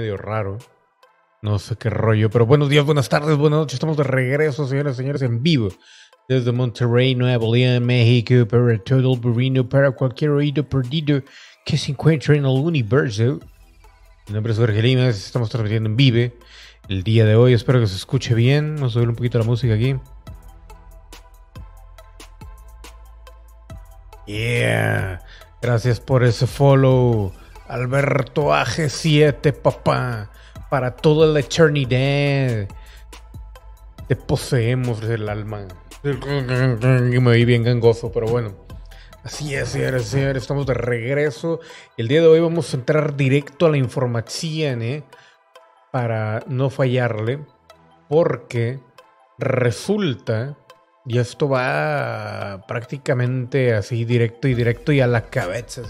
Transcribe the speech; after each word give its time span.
medio 0.00 0.16
raro. 0.16 0.58
No 1.42 1.58
sé 1.58 1.76
qué 1.76 1.90
rollo, 1.90 2.30
pero 2.30 2.46
buenos 2.46 2.70
días, 2.70 2.84
buenas 2.86 3.10
tardes, 3.10 3.36
buenas 3.36 3.60
noches. 3.60 3.74
Estamos 3.74 3.98
de 3.98 4.04
regreso, 4.04 4.66
señoras 4.66 4.94
y 4.94 4.96
señores, 4.98 5.20
en 5.20 5.42
vivo. 5.42 5.68
Desde 6.26 6.52
Monterrey, 6.52 7.14
Nuevo 7.14 7.54
León, 7.54 7.84
México, 7.84 8.46
para 8.48 8.78
todo 8.78 9.12
el 9.12 9.20
burrino, 9.20 9.68
para 9.68 9.90
cualquier 9.90 10.30
oído 10.30 10.66
perdido 10.66 11.22
que 11.66 11.76
se 11.76 11.92
encuentre 11.92 12.36
en 12.38 12.46
el 12.46 12.50
universo. 12.50 13.40
Mi 14.28 14.34
nombre 14.34 14.52
es 14.52 14.58
Jorge 14.58 14.80
Limas, 14.80 15.16
estamos 15.16 15.50
transmitiendo 15.50 15.90
en 15.90 15.96
Vive 15.96 16.38
el 16.88 17.02
día 17.02 17.26
de 17.26 17.34
hoy. 17.34 17.52
Espero 17.52 17.80
que 17.80 17.86
se 17.86 17.96
escuche 17.96 18.34
bien. 18.34 18.76
Vamos 18.76 18.92
a 18.92 18.94
subir 18.94 19.08
un 19.10 19.16
poquito 19.16 19.38
la 19.38 19.44
música 19.44 19.74
aquí. 19.74 19.96
Yeah. 24.26 25.20
Gracias 25.60 26.00
por 26.00 26.24
ese 26.24 26.46
follow. 26.46 27.32
Alberto 27.70 28.52
AG7, 28.52 29.52
papá. 29.52 30.30
Para 30.68 30.96
toda 30.96 31.26
la 31.28 31.40
eternidad. 31.40 32.68
Te 34.08 34.16
poseemos 34.16 35.02
el 35.02 35.28
alma. 35.28 35.68
Me 36.02 37.30
oí 37.30 37.44
bien 37.44 37.62
gangoso, 37.62 38.10
pero 38.10 38.26
bueno. 38.26 38.54
Así 39.22 39.54
es, 39.54 39.68
señores, 39.68 40.06
señores. 40.06 40.42
Estamos 40.42 40.66
de 40.66 40.74
regreso. 40.74 41.60
El 41.96 42.08
día 42.08 42.20
de 42.20 42.26
hoy 42.26 42.40
vamos 42.40 42.74
a 42.74 42.76
entrar 42.76 43.16
directo 43.16 43.66
a 43.66 43.70
la 43.70 43.76
información, 43.76 44.82
¿eh? 44.82 45.04
Para 45.92 46.42
no 46.48 46.70
fallarle. 46.70 47.38
Porque 48.08 48.80
resulta 49.38 50.56
y 51.06 51.18
esto 51.18 51.48
va 51.48 52.64
prácticamente 52.66 53.74
así 53.74 54.04
directo 54.04 54.48
y 54.48 54.54
directo 54.54 54.92
y 54.92 55.00
a 55.00 55.06
la 55.06 55.22
cabeza. 55.30 55.82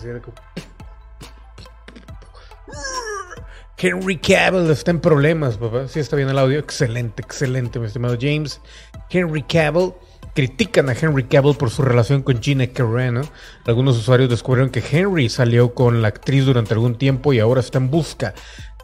Henry 3.82 4.18
Cavill 4.18 4.70
está 4.70 4.90
en 4.90 5.00
problemas, 5.00 5.56
papá. 5.56 5.88
Sí, 5.88 6.00
está 6.00 6.14
bien 6.14 6.28
el 6.28 6.38
audio. 6.38 6.58
Excelente, 6.58 7.22
excelente, 7.22 7.78
mi 7.78 7.86
estimado 7.86 8.16
James. 8.20 8.60
Henry 9.08 9.42
Cavill. 9.42 9.94
Critican 10.34 10.88
a 10.88 10.92
Henry 10.92 11.24
Cavill 11.24 11.56
por 11.56 11.70
su 11.70 11.82
relación 11.82 12.22
con 12.22 12.40
Gina 12.40 12.66
Carano. 12.68 13.22
Algunos 13.66 13.96
usuarios 13.96 14.30
descubrieron 14.30 14.70
que 14.70 14.82
Henry 14.88 15.28
salió 15.28 15.74
con 15.74 16.02
la 16.02 16.08
actriz 16.08 16.44
durante 16.44 16.72
algún 16.74 16.96
tiempo 16.96 17.32
y 17.32 17.40
ahora 17.40 17.60
está 17.60 17.78
en 17.78 17.90
busca 17.90 18.34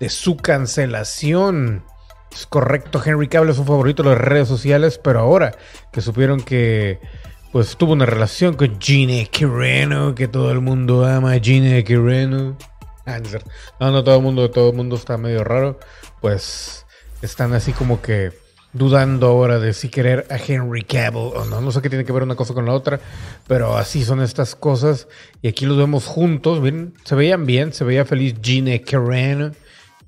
de 0.01 0.09
su 0.09 0.37
cancelación. 0.37 1.85
Es 2.33 2.47
correcto, 2.47 3.01
Henry 3.05 3.29
Cavill 3.29 3.51
es 3.51 3.59
un 3.59 3.67
favorito 3.67 4.03
de 4.03 4.11
las 4.11 4.19
redes 4.19 4.49
sociales, 4.49 4.99
pero 4.99 5.21
ahora 5.21 5.57
que 5.93 6.01
supieron 6.01 6.41
que 6.41 6.99
pues 7.53 7.77
tuvo 7.77 7.93
una 7.93 8.07
relación 8.07 8.55
con 8.55 8.81
Gina 8.81 9.25
Carano, 9.31 10.15
que 10.15 10.27
todo 10.27 10.51
el 10.51 10.61
mundo 10.61 11.07
ama 11.07 11.33
a 11.33 11.39
Gina 11.39 11.83
Carano. 11.85 12.57
Ah, 13.09 13.21
no, 13.79 13.93
no, 13.93 14.03
todo 14.03 14.17
el 14.17 14.23
mundo, 14.23 14.51
todo 14.51 14.71
el 14.71 14.77
mundo 14.77 14.97
está 14.97 15.17
medio 15.17 15.45
raro. 15.45 15.79
Pues 16.21 16.87
están 17.23 17.53
así 17.53 17.73
como 17.73 18.03
que 18.03 18.33
dudando 18.73 19.29
ahora 19.29 19.59
de 19.59 19.73
si 19.73 19.89
querer 19.89 20.27
a 20.31 20.37
Henry 20.37 20.83
Cavill 20.83 21.33
o 21.35 21.45
no. 21.45 21.61
No 21.61 21.73
sé 21.73 21.81
qué 21.83 21.89
tiene 21.89 22.05
que 22.05 22.13
ver 22.13 22.23
una 22.23 22.35
cosa 22.35 22.53
con 22.53 22.67
la 22.67 22.73
otra, 22.73 23.01
pero 23.47 23.77
así 23.77 24.05
son 24.05 24.21
estas 24.21 24.55
cosas. 24.55 25.09
Y 25.41 25.49
aquí 25.49 25.67
los 25.67 25.77
vemos 25.77 26.07
juntos. 26.07 26.61
Miren, 26.61 26.95
se 27.05 27.15
veían 27.15 27.47
bien, 27.47 27.73
se 27.73 27.85
veía 27.85 28.05
feliz 28.05 28.35
Gina 28.43 28.79
Carano 28.79 29.53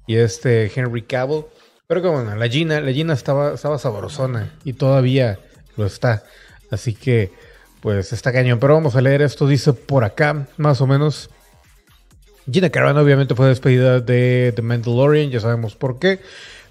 y 0.06 0.16
este 0.16 0.70
Henry 0.74 1.02
Cavill. 1.02 1.44
Pero 1.86 2.02
que 2.02 2.08
bueno, 2.08 2.34
la 2.34 2.48
Gina, 2.48 2.80
la 2.80 2.92
Gina 2.92 3.14
estaba, 3.14 3.54
estaba 3.54 3.78
sabrosona 3.78 4.58
y 4.64 4.74
todavía 4.74 5.38
lo 5.76 5.86
está. 5.86 6.24
Así 6.70 6.94
que, 6.94 7.32
pues 7.80 8.12
está 8.12 8.32
cañón. 8.32 8.58
Pero 8.58 8.74
vamos 8.74 8.96
a 8.96 9.00
leer 9.00 9.22
esto. 9.22 9.46
Dice 9.46 9.72
por 9.72 10.04
acá, 10.04 10.48
más 10.56 10.80
o 10.80 10.86
menos. 10.86 11.30
Gina 12.50 12.70
Carano 12.70 13.00
obviamente 13.00 13.34
fue 13.34 13.48
despedida 13.48 14.00
de 14.00 14.52
The 14.54 14.62
Mandalorian, 14.62 15.30
ya 15.30 15.40
sabemos 15.40 15.74
por 15.74 15.98
qué. 15.98 16.20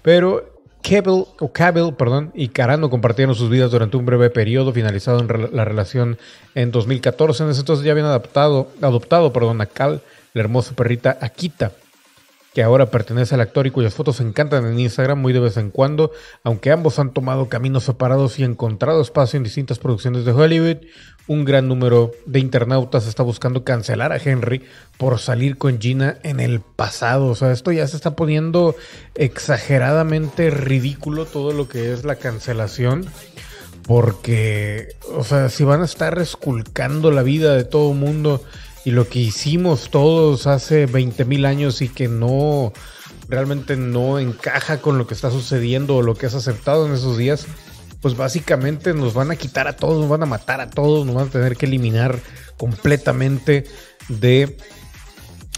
Pero 0.02 0.58
Cavill, 0.82 1.24
o 1.40 1.96
perdón, 1.96 2.32
y 2.34 2.48
Carano 2.48 2.90
compartieron 2.90 3.34
sus 3.34 3.50
vidas 3.50 3.70
durante 3.70 3.96
un 3.96 4.06
breve 4.06 4.30
periodo, 4.30 4.72
finalizado 4.72 5.20
en 5.20 5.56
la 5.56 5.64
relación 5.64 6.18
en 6.54 6.70
2014. 6.70 7.44
En 7.44 7.50
ese 7.50 7.60
entonces 7.60 7.84
ya 7.84 7.92
habían 7.92 8.06
adaptado, 8.06 8.68
adoptado 8.80 9.32
perdón, 9.32 9.60
a 9.60 9.66
Cal, 9.66 10.00
la 10.34 10.40
hermosa 10.40 10.74
perrita 10.74 11.18
Akita 11.20 11.72
que 12.54 12.62
ahora 12.62 12.90
pertenece 12.90 13.34
al 13.34 13.40
actor 13.40 13.66
y 13.66 13.70
cuyas 13.70 13.94
fotos 13.94 14.20
encantan 14.20 14.66
en 14.66 14.78
Instagram 14.80 15.20
muy 15.20 15.32
de 15.32 15.40
vez 15.40 15.56
en 15.56 15.70
cuando, 15.70 16.12
aunque 16.42 16.70
ambos 16.70 16.98
han 16.98 17.12
tomado 17.12 17.48
caminos 17.48 17.84
separados 17.84 18.38
y 18.38 18.44
encontrado 18.44 19.00
espacio 19.00 19.36
en 19.36 19.44
distintas 19.44 19.78
producciones 19.78 20.24
de 20.24 20.32
Hollywood, 20.32 20.78
un 21.28 21.44
gran 21.44 21.68
número 21.68 22.12
de 22.24 22.40
internautas 22.40 23.06
está 23.06 23.22
buscando 23.22 23.62
cancelar 23.62 24.12
a 24.12 24.16
Henry 24.16 24.62
por 24.96 25.18
salir 25.18 25.58
con 25.58 25.78
Gina 25.78 26.18
en 26.22 26.40
el 26.40 26.60
pasado. 26.60 27.26
O 27.26 27.34
sea, 27.34 27.52
esto 27.52 27.70
ya 27.70 27.86
se 27.86 27.96
está 27.96 28.16
poniendo 28.16 28.74
exageradamente 29.14 30.50
ridículo 30.50 31.26
todo 31.26 31.52
lo 31.52 31.68
que 31.68 31.92
es 31.92 32.04
la 32.04 32.16
cancelación. 32.16 33.06
Porque, 33.86 34.96
o 35.14 35.24
sea, 35.24 35.48
si 35.48 35.64
van 35.64 35.82
a 35.82 35.86
estar 35.86 36.18
esculcando 36.18 37.10
la 37.10 37.22
vida 37.22 37.54
de 37.54 37.64
todo 37.64 37.94
mundo 37.94 38.42
y 38.84 38.90
lo 38.90 39.08
que 39.08 39.18
hicimos 39.18 39.90
todos 39.90 40.46
hace 40.46 40.86
20 40.86 41.24
mil 41.24 41.44
años 41.44 41.82
y 41.82 41.88
que 41.88 42.08
no 42.08 42.72
realmente 43.28 43.76
no 43.76 44.18
encaja 44.18 44.80
con 44.80 44.98
lo 44.98 45.06
que 45.06 45.14
está 45.14 45.30
sucediendo 45.30 45.96
o 45.96 46.02
lo 46.02 46.14
que 46.14 46.26
has 46.26 46.34
aceptado 46.34 46.86
en 46.86 46.94
esos 46.94 47.18
días, 47.18 47.46
pues 48.00 48.16
básicamente 48.16 48.94
nos 48.94 49.14
van 49.14 49.30
a 49.30 49.36
quitar 49.36 49.68
a 49.68 49.76
todos, 49.76 50.00
nos 50.00 50.08
van 50.08 50.22
a 50.22 50.26
matar 50.26 50.60
a 50.60 50.70
todos, 50.70 51.04
nos 51.04 51.14
van 51.14 51.28
a 51.28 51.30
tener 51.30 51.56
que 51.56 51.66
eliminar 51.66 52.18
completamente 52.56 53.64
de 54.08 54.56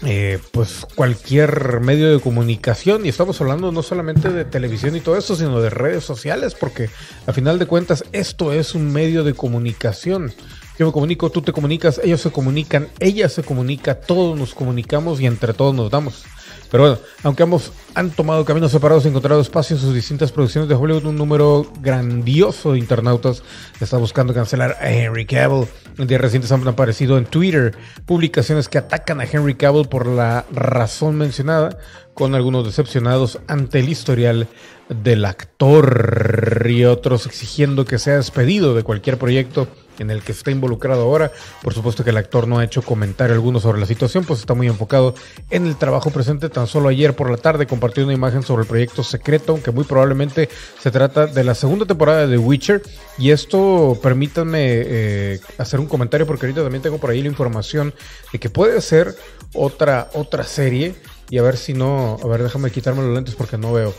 eh, 0.03 0.39
pues 0.51 0.87
cualquier 0.95 1.79
medio 1.79 2.11
de 2.11 2.19
comunicación 2.19 3.05
y 3.05 3.09
estamos 3.09 3.39
hablando 3.39 3.71
no 3.71 3.83
solamente 3.83 4.29
de 4.29 4.45
televisión 4.45 4.95
y 4.95 4.99
todo 5.01 5.15
eso, 5.15 5.35
sino 5.35 5.61
de 5.61 5.69
redes 5.69 6.03
sociales, 6.03 6.55
porque 6.55 6.89
a 7.27 7.33
final 7.33 7.59
de 7.59 7.67
cuentas 7.67 8.03
esto 8.11 8.51
es 8.51 8.73
un 8.73 8.91
medio 8.91 9.23
de 9.23 9.35
comunicación. 9.35 10.33
Yo 10.81 10.87
me 10.87 10.93
comunico, 10.93 11.29
tú 11.29 11.43
te 11.43 11.53
comunicas, 11.53 12.01
ellos 12.03 12.21
se 12.21 12.31
comunican, 12.31 12.87
ella 12.99 13.29
se 13.29 13.43
comunica, 13.43 13.93
todos 13.93 14.35
nos 14.35 14.55
comunicamos 14.55 15.21
y 15.21 15.27
entre 15.27 15.53
todos 15.53 15.75
nos 15.75 15.91
damos. 15.91 16.23
Pero 16.71 16.81
bueno, 16.81 16.97
aunque 17.21 17.43
ambos 17.43 17.71
han 17.93 18.09
tomado 18.09 18.43
caminos 18.45 18.71
separados 18.71 19.05
y 19.05 19.09
encontrado 19.09 19.41
espacio 19.41 19.75
en 19.75 19.81
sus 19.83 19.93
distintas 19.93 20.31
producciones 20.31 20.67
de 20.67 20.73
Hollywood, 20.73 21.05
un 21.05 21.17
número 21.17 21.71
grandioso 21.81 22.71
de 22.71 22.79
internautas 22.79 23.43
está 23.79 23.97
buscando 23.97 24.33
cancelar 24.33 24.75
a 24.81 24.91
Henry 24.91 25.27
Cavill. 25.27 25.67
En 25.99 26.07
días 26.07 26.19
recientes 26.19 26.51
han 26.51 26.67
aparecido 26.67 27.19
en 27.19 27.25
Twitter 27.25 27.75
publicaciones 28.07 28.67
que 28.67 28.79
atacan 28.79 29.21
a 29.21 29.25
Henry 29.25 29.53
Cavill 29.53 29.87
por 29.87 30.07
la 30.07 30.47
razón 30.51 31.15
mencionada, 31.15 31.77
con 32.15 32.33
algunos 32.33 32.65
decepcionados 32.65 33.39
ante 33.47 33.77
el 33.77 33.89
historial 33.89 34.47
del 34.89 35.25
actor 35.25 36.65
y 36.67 36.85
otros 36.85 37.27
exigiendo 37.27 37.85
que 37.85 37.99
sea 37.99 38.15
despedido 38.15 38.73
de 38.73 38.81
cualquier 38.81 39.19
proyecto 39.19 39.67
en 40.01 40.09
el 40.09 40.23
que 40.23 40.31
está 40.31 40.51
involucrado 40.51 41.03
ahora. 41.03 41.31
Por 41.61 41.73
supuesto 41.73 42.03
que 42.03 42.09
el 42.09 42.17
actor 42.17 42.47
no 42.47 42.59
ha 42.59 42.63
hecho 42.63 42.81
comentario 42.81 43.35
alguno 43.35 43.59
sobre 43.59 43.79
la 43.79 43.85
situación, 43.85 44.23
pues 44.25 44.39
está 44.39 44.53
muy 44.53 44.67
enfocado 44.67 45.13
en 45.49 45.67
el 45.67 45.75
trabajo 45.77 46.09
presente. 46.09 46.49
Tan 46.49 46.67
solo 46.67 46.89
ayer 46.89 47.15
por 47.15 47.29
la 47.29 47.37
tarde 47.37 47.67
compartió 47.67 48.03
una 48.03 48.13
imagen 48.13 48.43
sobre 48.43 48.63
el 48.63 48.67
proyecto 48.67 49.03
secreto, 49.03 49.53
aunque 49.53 49.71
muy 49.71 49.83
probablemente 49.83 50.49
se 50.79 50.91
trata 50.91 51.27
de 51.27 51.43
la 51.43 51.55
segunda 51.55 51.85
temporada 51.85 52.25
de 52.25 52.35
The 52.35 52.37
Witcher. 52.37 52.81
Y 53.17 53.31
esto 53.31 53.97
permítanme 54.01 54.59
eh, 54.61 55.39
hacer 55.57 55.79
un 55.79 55.87
comentario 55.87 56.25
porque 56.25 56.47
ahorita 56.47 56.63
también 56.63 56.81
tengo 56.81 56.97
por 56.97 57.11
ahí 57.11 57.21
la 57.21 57.29
información 57.29 57.93
de 58.33 58.39
que 58.39 58.49
puede 58.49 58.81
ser 58.81 59.15
otra, 59.53 60.09
otra 60.13 60.43
serie. 60.43 60.95
Y 61.29 61.37
a 61.37 61.43
ver 61.43 61.55
si 61.55 61.73
no, 61.73 62.17
a 62.21 62.27
ver, 62.27 62.43
déjame 62.43 62.71
quitarme 62.71 63.03
los 63.03 63.13
lentes 63.13 63.35
porque 63.35 63.57
no 63.57 63.71
veo. 63.71 63.93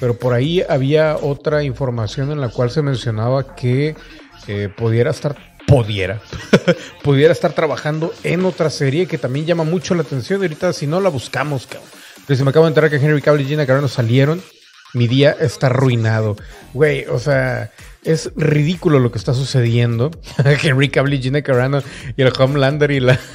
Pero 0.00 0.18
por 0.18 0.32
ahí 0.34 0.64
había 0.68 1.16
otra 1.16 1.62
información 1.62 2.32
en 2.32 2.40
la 2.40 2.48
cual 2.48 2.70
se 2.70 2.82
mencionaba 2.82 3.54
que 3.54 3.94
eh, 4.46 4.68
pudiera 4.74 5.10
estar, 5.10 5.36
pudiera, 5.66 6.20
pudiera 7.02 7.32
estar 7.32 7.52
trabajando 7.52 8.12
en 8.24 8.44
otra 8.44 8.70
serie 8.70 9.06
que 9.06 9.18
también 9.18 9.46
llama 9.46 9.64
mucho 9.64 9.94
la 9.94 10.02
atención. 10.02 10.42
Ahorita, 10.42 10.72
si 10.72 10.86
no 10.86 11.00
la 11.00 11.08
buscamos, 11.08 11.66
cabrón. 11.66 11.88
Pero 12.26 12.38
si 12.38 12.44
me 12.44 12.50
acabo 12.50 12.66
de 12.66 12.70
enterar 12.70 12.90
que 12.90 12.96
Henry 12.96 13.20
Cavill 13.20 13.42
y 13.42 13.48
Gina 13.48 13.66
Carano 13.66 13.88
salieron, 13.88 14.42
mi 14.94 15.08
día 15.08 15.32
está 15.32 15.66
arruinado. 15.66 16.36
Güey, 16.72 17.06
o 17.06 17.18
sea, 17.18 17.72
es 18.04 18.30
ridículo 18.36 18.98
lo 18.98 19.10
que 19.10 19.18
está 19.18 19.34
sucediendo. 19.34 20.10
Henry 20.62 20.88
Cavill 20.88 21.14
y 21.14 21.22
Gina 21.22 21.42
Carano 21.42 21.82
y 22.16 22.22
el 22.22 22.32
Homelander 22.38 22.90
y 22.90 23.00
la. 23.00 23.18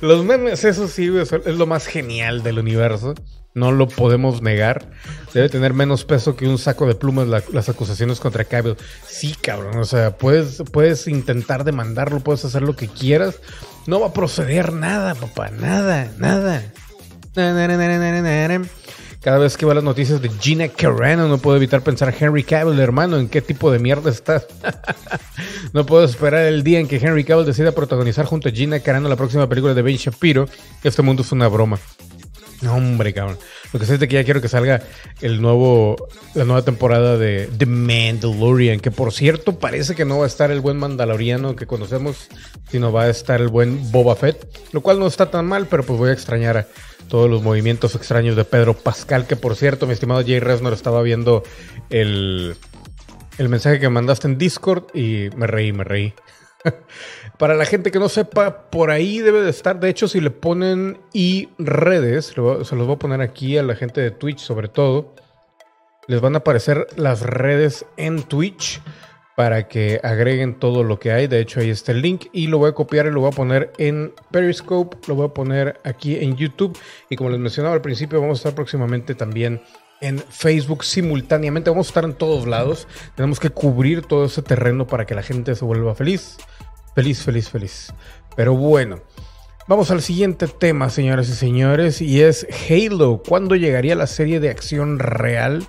Los 0.00 0.24
memes, 0.24 0.64
eso 0.64 0.88
sí, 0.88 1.10
es 1.16 1.56
lo 1.56 1.66
más 1.66 1.86
genial 1.86 2.42
del 2.42 2.58
universo. 2.58 3.14
No 3.54 3.70
lo 3.70 3.86
podemos 3.88 4.40
negar. 4.40 4.88
Debe 5.34 5.48
tener 5.48 5.74
menos 5.74 6.04
peso 6.04 6.36
que 6.36 6.48
un 6.48 6.58
saco 6.58 6.86
de 6.86 6.94
plumas 6.94 7.28
las 7.28 7.68
acusaciones 7.68 8.18
contra 8.18 8.44
Cavill. 8.44 8.76
Sí, 9.06 9.34
cabrón. 9.40 9.78
O 9.78 9.84
sea, 9.84 10.16
puedes, 10.16 10.62
puedes 10.72 11.06
intentar 11.06 11.64
demandarlo, 11.64 12.20
puedes 12.20 12.44
hacer 12.44 12.62
lo 12.62 12.76
que 12.76 12.88
quieras. 12.88 13.40
No 13.86 14.00
va 14.00 14.08
a 14.08 14.12
proceder 14.12 14.72
nada, 14.72 15.14
papá. 15.14 15.50
Nada, 15.50 16.10
nada. 16.18 16.62
Cada 19.22 19.38
vez 19.38 19.56
que 19.56 19.64
veo 19.64 19.74
las 19.74 19.84
noticias 19.84 20.20
de 20.20 20.28
Gina 20.28 20.66
Carano, 20.68 21.28
no 21.28 21.38
puedo 21.38 21.56
evitar 21.56 21.82
pensar 21.82 22.12
Henry 22.18 22.42
Cavill, 22.42 22.80
hermano, 22.80 23.18
¿en 23.18 23.28
qué 23.28 23.40
tipo 23.40 23.70
de 23.70 23.78
mierda 23.78 24.10
estás? 24.10 24.48
no 25.72 25.86
puedo 25.86 26.04
esperar 26.04 26.46
el 26.46 26.64
día 26.64 26.80
en 26.80 26.88
que 26.88 26.96
Henry 26.96 27.22
Cavill 27.22 27.46
decida 27.46 27.70
protagonizar 27.70 28.26
junto 28.26 28.48
a 28.48 28.52
Gina 28.52 28.80
Carano 28.80 29.08
la 29.08 29.14
próxima 29.14 29.48
película 29.48 29.74
de 29.74 29.82
Ben 29.82 29.96
Shapiro. 29.96 30.48
Este 30.82 31.02
mundo 31.02 31.22
es 31.22 31.30
una 31.30 31.46
broma. 31.46 31.78
No, 32.62 32.76
hombre, 32.76 33.12
cabrón. 33.12 33.38
Lo 33.72 33.80
que 33.80 33.86
sé 33.86 33.94
es 33.94 34.00
que 34.00 34.06
ya 34.06 34.24
quiero 34.24 34.40
que 34.40 34.48
salga 34.48 34.82
el 35.20 35.42
nuevo, 35.42 36.08
la 36.34 36.44
nueva 36.44 36.62
temporada 36.62 37.18
de 37.18 37.50
The 37.58 37.66
Mandalorian, 37.66 38.78
que 38.78 38.92
por 38.92 39.12
cierto 39.12 39.58
parece 39.58 39.96
que 39.96 40.04
no 40.04 40.18
va 40.18 40.24
a 40.24 40.28
estar 40.28 40.52
el 40.52 40.60
buen 40.60 40.76
Mandaloriano 40.76 41.56
que 41.56 41.66
conocemos, 41.66 42.28
sino 42.70 42.92
va 42.92 43.04
a 43.04 43.10
estar 43.10 43.40
el 43.40 43.48
buen 43.48 43.90
Boba 43.90 44.14
Fett, 44.14 44.46
lo 44.72 44.80
cual 44.80 45.00
no 45.00 45.08
está 45.08 45.30
tan 45.30 45.46
mal, 45.46 45.66
pero 45.66 45.82
pues 45.82 45.98
voy 45.98 46.10
a 46.10 46.12
extrañar 46.12 46.56
a 46.56 46.68
todos 47.08 47.28
los 47.28 47.42
movimientos 47.42 47.96
extraños 47.96 48.36
de 48.36 48.44
Pedro 48.44 48.74
Pascal, 48.74 49.26
que 49.26 49.34
por 49.34 49.56
cierto, 49.56 49.88
mi 49.88 49.92
estimado 49.92 50.22
Jay 50.22 50.38
Resnor 50.38 50.72
estaba 50.72 51.02
viendo 51.02 51.42
el, 51.90 52.56
el 53.38 53.48
mensaje 53.48 53.80
que 53.80 53.88
mandaste 53.88 54.28
en 54.28 54.38
Discord 54.38 54.84
y 54.94 55.30
me 55.36 55.48
reí, 55.48 55.72
me 55.72 55.82
reí. 55.82 56.14
Para 57.38 57.54
la 57.54 57.64
gente 57.64 57.90
que 57.90 57.98
no 57.98 58.08
sepa, 58.08 58.70
por 58.70 58.90
ahí 58.90 59.18
debe 59.18 59.42
de 59.42 59.50
estar. 59.50 59.80
De 59.80 59.88
hecho, 59.88 60.06
si 60.08 60.20
le 60.20 60.30
ponen 60.30 61.00
y 61.12 61.48
redes, 61.58 62.26
se 62.26 62.40
los 62.40 62.86
voy 62.86 62.92
a 62.92 62.98
poner 62.98 63.20
aquí 63.20 63.58
a 63.58 63.62
la 63.62 63.74
gente 63.74 64.00
de 64.00 64.10
Twitch 64.10 64.38
sobre 64.38 64.68
todo. 64.68 65.14
Les 66.08 66.20
van 66.20 66.34
a 66.34 66.38
aparecer 66.38 66.86
las 66.96 67.22
redes 67.22 67.86
en 67.96 68.22
Twitch 68.22 68.80
para 69.36 69.66
que 69.66 70.00
agreguen 70.02 70.58
todo 70.58 70.84
lo 70.84 70.98
que 70.98 71.12
hay. 71.12 71.26
De 71.26 71.40
hecho, 71.40 71.60
ahí 71.60 71.70
está 71.70 71.92
el 71.92 72.02
link 72.02 72.26
y 72.32 72.48
lo 72.48 72.58
voy 72.58 72.70
a 72.70 72.74
copiar 72.74 73.06
y 73.06 73.10
lo 73.10 73.20
voy 73.20 73.30
a 73.32 73.34
poner 73.34 73.72
en 73.78 74.12
Periscope, 74.30 74.96
lo 75.06 75.14
voy 75.14 75.26
a 75.26 75.34
poner 75.34 75.80
aquí 75.84 76.16
en 76.16 76.36
YouTube 76.36 76.78
y 77.08 77.16
como 77.16 77.30
les 77.30 77.38
mencionaba 77.38 77.74
al 77.74 77.82
principio, 77.82 78.20
vamos 78.20 78.38
a 78.38 78.40
estar 78.40 78.54
próximamente 78.54 79.14
también 79.14 79.62
en 80.00 80.18
Facebook 80.18 80.84
simultáneamente. 80.84 81.70
Vamos 81.70 81.86
a 81.86 81.90
estar 81.90 82.04
en 82.04 82.14
todos 82.14 82.46
lados. 82.46 82.86
Tenemos 83.14 83.40
que 83.40 83.50
cubrir 83.50 84.02
todo 84.02 84.26
ese 84.26 84.42
terreno 84.42 84.86
para 84.86 85.06
que 85.06 85.14
la 85.14 85.22
gente 85.22 85.54
se 85.54 85.64
vuelva 85.64 85.94
feliz. 85.94 86.36
Feliz, 86.94 87.22
feliz, 87.22 87.48
feliz. 87.48 87.94
Pero 88.36 88.54
bueno, 88.54 89.00
vamos 89.66 89.90
al 89.90 90.02
siguiente 90.02 90.46
tema, 90.46 90.90
señoras 90.90 91.28
y 91.28 91.34
señores, 91.34 92.00
y 92.00 92.22
es 92.22 92.46
Halo. 92.68 93.22
¿Cuándo 93.26 93.56
llegaría 93.56 93.94
la 93.94 94.06
serie 94.06 94.40
de 94.40 94.50
acción 94.50 94.98
real 94.98 95.66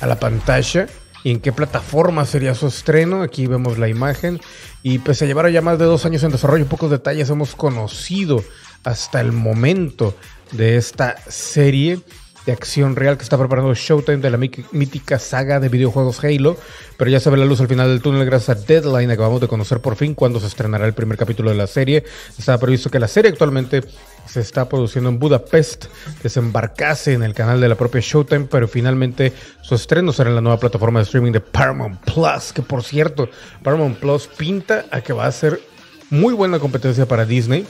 a 0.00 0.06
la 0.06 0.20
pantalla? 0.20 0.86
¿Y 1.24 1.30
en 1.30 1.40
qué 1.40 1.52
plataforma 1.52 2.24
sería 2.24 2.54
su 2.54 2.66
estreno? 2.66 3.22
Aquí 3.22 3.46
vemos 3.46 3.78
la 3.78 3.88
imagen. 3.88 4.40
Y 4.82 4.98
pese 4.98 5.24
a 5.24 5.28
llevar 5.28 5.48
ya 5.50 5.62
más 5.62 5.78
de 5.78 5.84
dos 5.84 6.04
años 6.04 6.22
en 6.22 6.32
desarrollo, 6.32 6.66
pocos 6.66 6.90
detalles 6.90 7.30
hemos 7.30 7.54
conocido 7.54 8.42
hasta 8.84 9.20
el 9.20 9.32
momento 9.32 10.16
de 10.50 10.76
esta 10.76 11.16
serie 11.28 12.00
de 12.46 12.52
acción 12.52 12.96
real 12.96 13.16
que 13.16 13.22
está 13.22 13.38
preparando 13.38 13.74
Showtime 13.74 14.18
de 14.18 14.30
la 14.30 14.38
mítica 14.38 15.18
saga 15.18 15.60
de 15.60 15.68
videojuegos 15.68 16.22
Halo, 16.24 16.56
pero 16.96 17.10
ya 17.10 17.20
se 17.20 17.30
ve 17.30 17.36
la 17.36 17.44
luz 17.44 17.60
al 17.60 17.68
final 17.68 17.88
del 17.88 18.02
túnel 18.02 18.24
gracias 18.24 18.56
a 18.56 18.60
Deadline, 18.60 19.10
acabamos 19.10 19.40
de 19.40 19.48
conocer 19.48 19.80
por 19.80 19.96
fin 19.96 20.14
cuándo 20.14 20.40
se 20.40 20.46
estrenará 20.46 20.86
el 20.86 20.94
primer 20.94 21.16
capítulo 21.16 21.50
de 21.50 21.56
la 21.56 21.66
serie. 21.66 22.04
Estaba 22.36 22.58
previsto 22.58 22.90
que 22.90 22.98
la 22.98 23.08
serie 23.08 23.30
actualmente 23.30 23.82
se 24.26 24.40
está 24.40 24.68
produciendo 24.68 25.10
en 25.10 25.18
Budapest, 25.18 25.86
desembarcase 26.22 27.12
en 27.12 27.22
el 27.22 27.34
canal 27.34 27.60
de 27.60 27.68
la 27.68 27.74
propia 27.74 28.00
Showtime, 28.00 28.46
pero 28.50 28.68
finalmente 28.68 29.32
su 29.60 29.74
estreno 29.74 30.12
será 30.12 30.30
en 30.30 30.36
la 30.36 30.40
nueva 30.40 30.58
plataforma 30.58 31.00
de 31.00 31.04
streaming 31.04 31.32
de 31.32 31.40
Paramount 31.40 32.00
Plus, 32.00 32.52
que 32.52 32.62
por 32.62 32.82
cierto, 32.82 33.28
Paramount 33.62 33.98
Plus 33.98 34.26
pinta 34.26 34.86
a 34.90 35.00
que 35.00 35.12
va 35.12 35.26
a 35.26 35.32
ser 35.32 35.60
muy 36.10 36.34
buena 36.34 36.58
competencia 36.58 37.06
para 37.06 37.24
Disney 37.24 37.66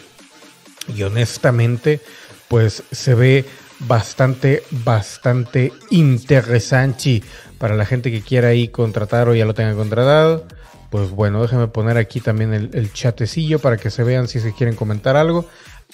y 0.94 1.02
honestamente 1.02 2.00
pues 2.48 2.82
se 2.90 3.14
ve 3.14 3.44
bastante, 3.86 4.62
bastante 4.70 5.72
interesante 5.90 7.22
para 7.58 7.76
la 7.76 7.86
gente 7.86 8.10
que 8.10 8.22
quiera 8.22 8.48
ahí 8.48 8.68
contratar 8.68 9.28
o 9.28 9.34
ya 9.34 9.44
lo 9.44 9.54
tenga 9.54 9.74
contratado. 9.74 10.46
Pues 10.90 11.10
bueno, 11.10 11.40
déjenme 11.40 11.68
poner 11.68 11.96
aquí 11.96 12.20
también 12.20 12.52
el, 12.52 12.92
chatecillo 12.92 13.58
para 13.58 13.78
que 13.78 13.90
se 13.90 14.04
vean 14.04 14.28
si 14.28 14.40
se 14.40 14.52
quieren 14.52 14.76
comentar 14.76 15.16
algo. 15.16 15.46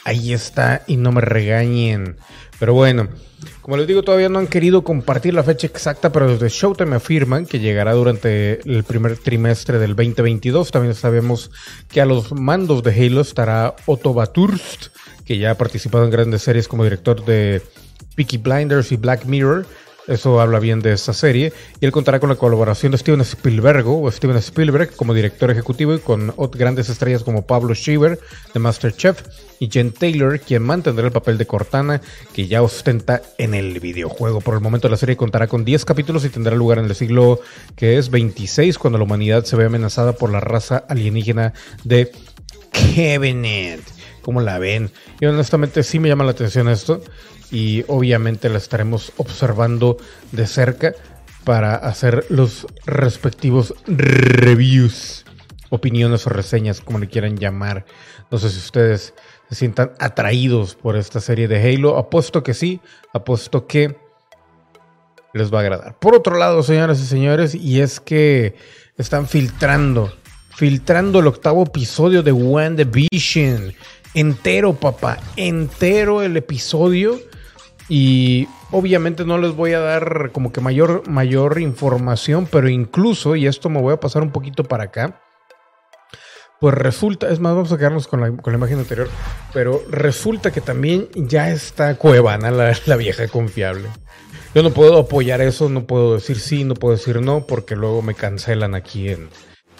Ahí 0.04 0.32
está 0.32 0.82
y 0.86 0.96
no 0.96 1.12
me 1.12 1.20
regañen. 1.20 2.16
Pero 2.58 2.74
bueno, 2.74 3.08
como 3.60 3.76
les 3.76 3.86
digo, 3.86 4.02
todavía 4.02 4.28
no 4.28 4.38
han 4.38 4.46
querido 4.46 4.82
compartir 4.82 5.34
la 5.34 5.42
fecha 5.42 5.66
exacta, 5.66 6.10
pero 6.10 6.28
desde 6.30 6.48
Showtime 6.48 6.96
afirman 6.96 7.46
que 7.46 7.60
llegará 7.60 7.92
durante 7.92 8.60
el 8.68 8.82
primer 8.82 9.16
trimestre 9.16 9.78
del 9.78 9.94
2022. 9.94 10.70
También 10.70 10.94
sabemos 10.94 11.50
que 11.88 12.00
a 12.00 12.06
los 12.06 12.32
mandos 12.32 12.82
de 12.82 12.90
Halo 12.90 13.20
estará 13.20 13.76
Otto 13.86 14.12
Baturst, 14.12 14.86
que 15.24 15.38
ya 15.38 15.52
ha 15.52 15.54
participado 15.54 16.04
en 16.04 16.10
grandes 16.10 16.42
series 16.42 16.66
como 16.66 16.84
director 16.84 17.24
de 17.24 17.62
Peaky 18.16 18.38
Blinders 18.38 18.90
y 18.90 18.96
Black 18.96 19.24
Mirror. 19.26 19.66
Eso 20.08 20.40
habla 20.40 20.58
bien 20.58 20.80
de 20.80 20.92
esta 20.92 21.12
serie. 21.12 21.52
Y 21.80 21.84
él 21.84 21.92
contará 21.92 22.18
con 22.18 22.30
la 22.30 22.36
colaboración 22.36 22.92
de 22.92 22.98
Steven 22.98 23.20
Spielberg 23.20 23.86
o 23.86 24.10
Steven 24.10 24.38
Spielberg 24.38 24.96
como 24.96 25.12
director 25.12 25.50
ejecutivo 25.50 25.94
y 25.94 25.98
con 25.98 26.34
grandes 26.52 26.88
estrellas 26.88 27.22
como 27.22 27.46
Pablo 27.46 27.74
Schieber 27.74 28.18
de 28.54 28.60
Masterchef 28.60 29.22
y 29.58 29.68
Jen 29.70 29.92
Taylor, 29.92 30.40
quien 30.40 30.62
mantendrá 30.62 31.06
el 31.06 31.12
papel 31.12 31.36
de 31.36 31.46
Cortana 31.46 32.00
que 32.32 32.46
ya 32.46 32.62
ostenta 32.62 33.20
en 33.36 33.52
el 33.54 33.80
videojuego. 33.80 34.40
Por 34.40 34.54
el 34.54 34.60
momento 34.60 34.88
la 34.88 34.96
serie 34.96 35.16
contará 35.16 35.46
con 35.46 35.64
10 35.64 35.84
capítulos 35.84 36.24
y 36.24 36.30
tendrá 36.30 36.56
lugar 36.56 36.78
en 36.78 36.86
el 36.86 36.94
siglo 36.94 37.40
que 37.76 37.98
es 37.98 38.10
26 38.10 38.78
cuando 38.78 38.98
la 38.98 39.04
humanidad 39.04 39.44
se 39.44 39.56
ve 39.56 39.66
amenazada 39.66 40.14
por 40.14 40.30
la 40.30 40.40
raza 40.40 40.84
alienígena 40.88 41.52
de 41.84 42.12
Covenant. 42.72 43.82
¿Cómo 44.22 44.40
la 44.40 44.58
ven? 44.58 44.90
Y 45.20 45.26
honestamente 45.26 45.82
sí 45.82 45.98
me 45.98 46.08
llama 46.08 46.24
la 46.24 46.32
atención 46.32 46.68
esto 46.68 47.02
y 47.50 47.84
obviamente 47.88 48.48
la 48.48 48.58
estaremos 48.58 49.12
observando 49.16 49.96
de 50.32 50.46
cerca 50.46 50.94
para 51.44 51.74
hacer 51.74 52.26
los 52.28 52.66
respectivos 52.84 53.74
reviews, 53.86 55.24
opiniones 55.70 56.26
o 56.26 56.30
reseñas, 56.30 56.80
como 56.80 56.98
le 56.98 57.08
quieran 57.08 57.38
llamar. 57.38 57.86
No 58.30 58.38
sé 58.38 58.50
si 58.50 58.58
ustedes 58.58 59.14
se 59.48 59.54
sientan 59.54 59.92
atraídos 59.98 60.74
por 60.74 60.96
esta 60.96 61.20
serie 61.20 61.48
de 61.48 61.62
Halo. 61.62 61.96
Apuesto 61.96 62.42
que 62.42 62.52
sí, 62.52 62.80
apuesto 63.14 63.66
que 63.66 63.96
les 65.32 65.52
va 65.52 65.58
a 65.58 65.62
agradar. 65.62 65.98
Por 65.98 66.14
otro 66.14 66.36
lado, 66.36 66.62
señoras 66.62 67.00
y 67.00 67.06
señores, 67.06 67.54
y 67.54 67.80
es 67.80 68.00
que 68.00 68.54
están 68.98 69.26
filtrando, 69.26 70.12
filtrando 70.54 71.20
el 71.20 71.28
octavo 71.28 71.62
episodio 71.62 72.22
de 72.22 72.32
WandaVision. 72.32 73.72
Entero, 74.14 74.74
papá, 74.74 75.18
entero 75.36 76.22
el 76.22 76.36
episodio 76.36 77.18
y 77.88 78.48
obviamente 78.70 79.24
no 79.24 79.38
les 79.38 79.52
voy 79.52 79.72
a 79.72 79.80
dar 79.80 80.30
como 80.32 80.52
que 80.52 80.60
mayor, 80.60 81.08
mayor 81.08 81.60
información, 81.60 82.46
pero 82.50 82.68
incluso, 82.68 83.36
y 83.36 83.46
esto 83.46 83.68
me 83.68 83.80
voy 83.80 83.94
a 83.94 84.00
pasar 84.00 84.22
un 84.22 84.30
poquito 84.30 84.64
para 84.64 84.84
acá, 84.84 85.22
pues 86.60 86.74
resulta, 86.74 87.30
es 87.30 87.38
más, 87.38 87.54
vamos 87.54 87.72
a 87.72 87.78
quedarnos 87.78 88.08
con 88.08 88.20
la, 88.20 88.30
con 88.36 88.52
la 88.52 88.58
imagen 88.58 88.80
anterior, 88.80 89.08
pero 89.52 89.82
resulta 89.90 90.50
que 90.50 90.60
también 90.60 91.08
ya 91.14 91.50
está 91.50 91.94
Cuevana, 91.94 92.50
la, 92.50 92.76
la 92.86 92.96
vieja 92.96 93.28
confiable. 93.28 93.88
Yo 94.54 94.62
no 94.62 94.70
puedo 94.70 94.98
apoyar 94.98 95.40
eso, 95.40 95.68
no 95.68 95.86
puedo 95.86 96.14
decir 96.14 96.40
sí, 96.40 96.64
no 96.64 96.74
puedo 96.74 96.96
decir 96.96 97.20
no, 97.20 97.46
porque 97.46 97.76
luego 97.76 98.02
me 98.02 98.14
cancelan 98.14 98.74
aquí 98.74 99.10
en, 99.10 99.28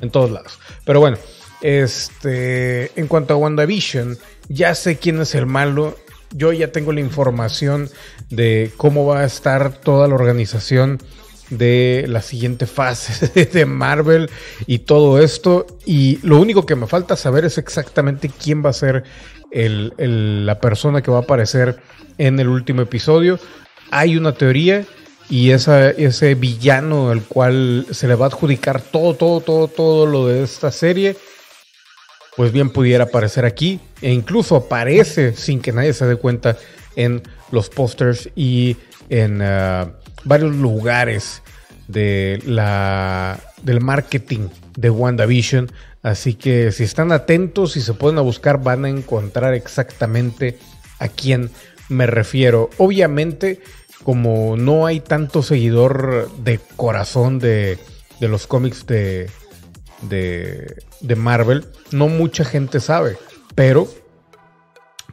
en 0.00 0.10
todos 0.10 0.30
lados. 0.30 0.60
Pero 0.84 1.00
bueno, 1.00 1.18
este, 1.62 2.92
en 2.98 3.08
cuanto 3.08 3.34
a 3.34 3.38
WandaVision, 3.38 4.16
ya 4.48 4.74
sé 4.74 4.98
quién 4.98 5.20
es 5.20 5.34
el 5.34 5.46
malo 5.46 5.96
yo 6.32 6.52
ya 6.52 6.72
tengo 6.72 6.92
la 6.92 7.00
información 7.00 7.88
de 8.30 8.70
cómo 8.76 9.06
va 9.06 9.20
a 9.20 9.24
estar 9.24 9.72
toda 9.72 10.08
la 10.08 10.14
organización 10.14 10.98
de 11.50 12.04
la 12.08 12.20
siguiente 12.20 12.66
fase 12.66 13.46
de 13.52 13.66
Marvel 13.66 14.30
y 14.66 14.80
todo 14.80 15.20
esto. 15.20 15.66
Y 15.84 16.18
lo 16.22 16.40
único 16.40 16.66
que 16.66 16.76
me 16.76 16.86
falta 16.86 17.16
saber 17.16 17.44
es 17.44 17.58
exactamente 17.58 18.28
quién 18.30 18.64
va 18.64 18.70
a 18.70 18.74
ser 18.74 19.04
la 19.50 20.60
persona 20.60 21.02
que 21.02 21.10
va 21.10 21.18
a 21.18 21.22
aparecer 21.22 21.78
en 22.18 22.38
el 22.38 22.48
último 22.48 22.82
episodio. 22.82 23.38
Hay 23.90 24.16
una 24.16 24.32
teoría 24.32 24.84
y 25.30 25.50
ese 25.50 26.34
villano 26.34 27.10
al 27.10 27.22
cual 27.22 27.86
se 27.90 28.08
le 28.08 28.14
va 28.14 28.26
a 28.26 28.28
adjudicar 28.28 28.80
todo, 28.80 29.14
todo, 29.14 29.40
todo, 29.40 29.68
todo 29.68 30.06
lo 30.06 30.26
de 30.26 30.42
esta 30.42 30.70
serie 30.70 31.16
pues 32.38 32.52
bien 32.52 32.70
pudiera 32.70 33.02
aparecer 33.02 33.44
aquí 33.44 33.80
e 34.00 34.12
incluso 34.12 34.54
aparece 34.54 35.34
sin 35.34 35.60
que 35.60 35.72
nadie 35.72 35.92
se 35.92 36.06
dé 36.06 36.14
cuenta 36.14 36.56
en 36.94 37.20
los 37.50 37.68
pósters 37.68 38.30
y 38.36 38.76
en 39.08 39.42
uh, 39.42 39.90
varios 40.22 40.54
lugares 40.54 41.42
de 41.88 42.40
la, 42.46 43.40
del 43.62 43.80
marketing 43.80 44.50
de 44.76 44.88
WandaVision. 44.88 45.72
Así 46.04 46.34
que 46.34 46.70
si 46.70 46.84
están 46.84 47.10
atentos 47.10 47.76
y 47.76 47.80
se 47.80 47.94
pueden 47.94 48.18
a 48.18 48.22
buscar 48.22 48.62
van 48.62 48.84
a 48.84 48.88
encontrar 48.88 49.54
exactamente 49.54 50.60
a 51.00 51.08
quién 51.08 51.50
me 51.88 52.06
refiero. 52.06 52.70
Obviamente, 52.78 53.60
como 54.04 54.56
no 54.56 54.86
hay 54.86 55.00
tanto 55.00 55.42
seguidor 55.42 56.30
de 56.38 56.60
corazón 56.76 57.40
de, 57.40 57.78
de 58.20 58.28
los 58.28 58.46
cómics 58.46 58.86
de, 58.86 59.28
de, 60.02 60.82
de 61.00 61.16
Marvel, 61.16 61.66
no 61.90 62.08
mucha 62.08 62.44
gente 62.44 62.80
sabe, 62.80 63.16
pero 63.54 63.88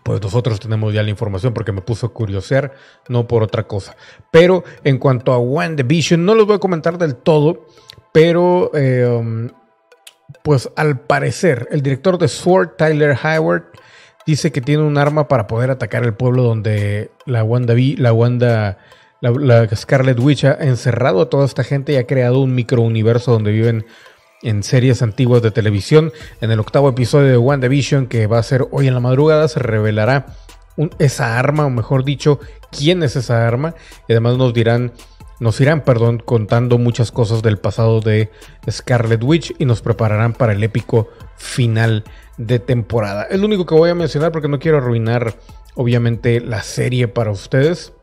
pues 0.05 0.21
nosotros 0.21 0.59
tenemos 0.59 0.93
ya 0.93 1.01
la 1.01 1.09
información 1.09 1.53
porque 1.53 1.71
me 1.71 1.81
puso 1.81 2.05
a 2.05 2.13
curiosear, 2.13 2.73
no 3.09 3.27
por 3.27 3.41
otra 3.41 3.63
cosa. 3.63 3.95
Pero 4.29 4.63
en 4.83 4.99
cuanto 4.99 5.33
a 5.33 5.39
WandaVision, 5.39 6.23
no 6.23 6.35
les 6.35 6.45
voy 6.45 6.57
a 6.57 6.59
comentar 6.59 6.99
del 6.99 7.15
todo, 7.15 7.65
pero 8.13 8.69
um, 8.71 9.49
pues 10.43 10.69
al 10.75 10.99
parecer 10.99 11.67
el 11.71 11.81
director 11.81 12.19
de 12.19 12.27
Sword, 12.27 12.75
Tyler 12.77 13.17
Howard, 13.23 13.63
dice 14.27 14.51
que 14.51 14.61
tiene 14.61 14.83
un 14.83 14.99
arma 14.99 15.27
para 15.27 15.47
poder 15.47 15.71
atacar 15.71 16.03
el 16.03 16.13
pueblo 16.13 16.43
donde 16.43 17.09
la 17.25 17.43
Wanda, 17.43 17.73
la 17.97 18.13
Wanda, 18.13 18.77
la, 19.21 19.75
Scarlet 19.75 20.19
Witch 20.19 20.45
ha 20.45 20.53
encerrado 20.53 21.21
a 21.21 21.29
toda 21.31 21.45
esta 21.45 21.63
gente 21.63 21.93
y 21.93 21.95
ha 21.95 22.05
creado 22.05 22.41
un 22.41 22.53
microuniverso 22.53 23.31
donde 23.31 23.51
viven 23.51 23.85
en 24.41 24.63
series 24.63 25.01
antiguas 25.01 25.41
de 25.41 25.51
televisión. 25.51 26.11
En 26.41 26.51
el 26.51 26.59
octavo 26.59 26.89
episodio 26.89 27.29
de 27.29 27.37
WandaVision, 27.37 28.07
que 28.07 28.27
va 28.27 28.39
a 28.39 28.43
ser 28.43 28.67
hoy 28.71 28.87
en 28.87 28.93
la 28.93 28.99
madrugada, 28.99 29.47
se 29.47 29.59
revelará 29.59 30.27
esa 30.99 31.39
arma, 31.39 31.65
o 31.65 31.69
mejor 31.69 32.03
dicho, 32.03 32.39
quién 32.71 33.03
es 33.03 33.15
esa 33.15 33.47
arma. 33.47 33.75
Y 34.07 34.13
además 34.13 34.37
nos 34.37 34.53
dirán, 34.53 34.91
nos 35.39 35.59
irán, 35.59 35.81
perdón, 35.81 36.21
contando 36.23 36.77
muchas 36.77 37.11
cosas 37.11 37.41
del 37.41 37.57
pasado 37.57 38.01
de 38.01 38.29
Scarlet 38.69 39.23
Witch 39.23 39.53
y 39.57 39.65
nos 39.65 39.81
prepararán 39.81 40.33
para 40.33 40.53
el 40.53 40.63
épico 40.63 41.09
final 41.37 42.03
de 42.37 42.59
temporada. 42.59 43.23
Es 43.23 43.39
lo 43.39 43.45
único 43.45 43.65
que 43.65 43.75
voy 43.75 43.89
a 43.89 43.95
mencionar 43.95 44.31
porque 44.31 44.47
no 44.47 44.59
quiero 44.59 44.77
arruinar, 44.77 45.35
obviamente, 45.75 46.39
la 46.41 46.61
serie 46.63 47.07
para 47.07 47.31
ustedes. 47.31 47.93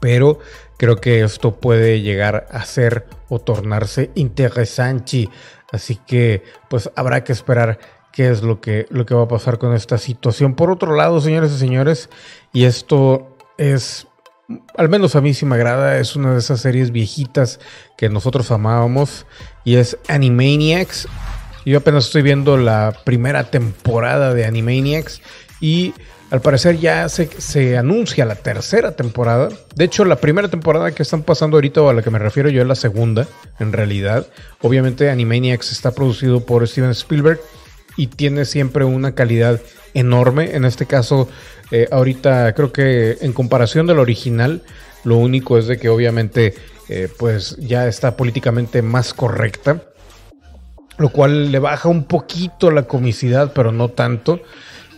Pero 0.00 0.40
creo 0.82 0.96
que 0.96 1.22
esto 1.22 1.60
puede 1.60 2.00
llegar 2.00 2.48
a 2.50 2.64
ser 2.64 3.06
o 3.28 3.38
tornarse 3.38 4.10
interesante. 4.16 5.28
Así 5.70 5.94
que, 5.94 6.42
pues 6.68 6.90
habrá 6.96 7.22
que 7.22 7.30
esperar 7.30 7.78
qué 8.12 8.28
es 8.28 8.42
lo 8.42 8.60
que, 8.60 8.86
lo 8.90 9.06
que 9.06 9.14
va 9.14 9.22
a 9.22 9.28
pasar 9.28 9.58
con 9.58 9.74
esta 9.74 9.96
situación. 9.96 10.56
Por 10.56 10.72
otro 10.72 10.96
lado, 10.96 11.20
señores 11.20 11.52
y 11.52 11.58
señores, 11.58 12.10
y 12.52 12.64
esto 12.64 13.36
es, 13.58 14.08
al 14.76 14.88
menos 14.88 15.14
a 15.14 15.20
mí 15.20 15.34
sí 15.34 15.46
me 15.46 15.54
agrada, 15.54 15.98
es 16.00 16.16
una 16.16 16.32
de 16.32 16.40
esas 16.40 16.60
series 16.60 16.90
viejitas 16.90 17.60
que 17.96 18.08
nosotros 18.08 18.50
amábamos, 18.50 19.24
y 19.64 19.76
es 19.76 19.96
Animaniacs. 20.08 21.06
Yo 21.64 21.78
apenas 21.78 22.06
estoy 22.06 22.22
viendo 22.22 22.56
la 22.56 22.92
primera 23.04 23.52
temporada 23.52 24.34
de 24.34 24.46
Animaniacs 24.46 25.22
y 25.60 25.94
al 26.32 26.40
parecer 26.40 26.78
ya 26.78 27.10
se, 27.10 27.76
anuncia 27.76 28.24
la 28.24 28.36
tercera 28.36 28.92
temporada. 28.92 29.50
De 29.76 29.84
hecho, 29.84 30.06
la 30.06 30.16
primera 30.16 30.48
temporada 30.48 30.90
que 30.92 31.02
están 31.02 31.24
pasando 31.24 31.58
ahorita, 31.58 31.82
o 31.82 31.90
a 31.90 31.92
la 31.92 32.00
que 32.00 32.08
me 32.08 32.18
refiero 32.18 32.48
yo, 32.48 32.62
es 32.62 32.66
la 32.66 32.74
segunda, 32.74 33.28
en 33.58 33.70
realidad. 33.70 34.26
Obviamente, 34.62 35.10
Animaniacs 35.10 35.72
está 35.72 35.90
producido 35.90 36.46
por 36.46 36.66
Steven 36.66 36.92
Spielberg 36.92 37.38
y 37.98 38.06
tiene 38.06 38.46
siempre 38.46 38.86
una 38.86 39.14
calidad 39.14 39.60
enorme. 39.92 40.56
En 40.56 40.64
este 40.64 40.86
caso, 40.86 41.28
eh, 41.70 41.86
ahorita 41.92 42.54
creo 42.54 42.72
que 42.72 43.18
en 43.20 43.34
comparación 43.34 43.86
del 43.86 43.98
original, 43.98 44.62
lo 45.04 45.18
único 45.18 45.58
es 45.58 45.66
de 45.66 45.78
que 45.78 45.90
obviamente 45.90 46.54
eh, 46.88 47.10
pues 47.18 47.56
ya 47.58 47.86
está 47.86 48.16
políticamente 48.16 48.80
más 48.80 49.12
correcta, 49.12 49.82
lo 50.96 51.10
cual 51.10 51.52
le 51.52 51.58
baja 51.58 51.90
un 51.90 52.04
poquito 52.04 52.70
la 52.70 52.84
comicidad, 52.84 53.52
pero 53.54 53.70
no 53.70 53.90
tanto. 53.90 54.40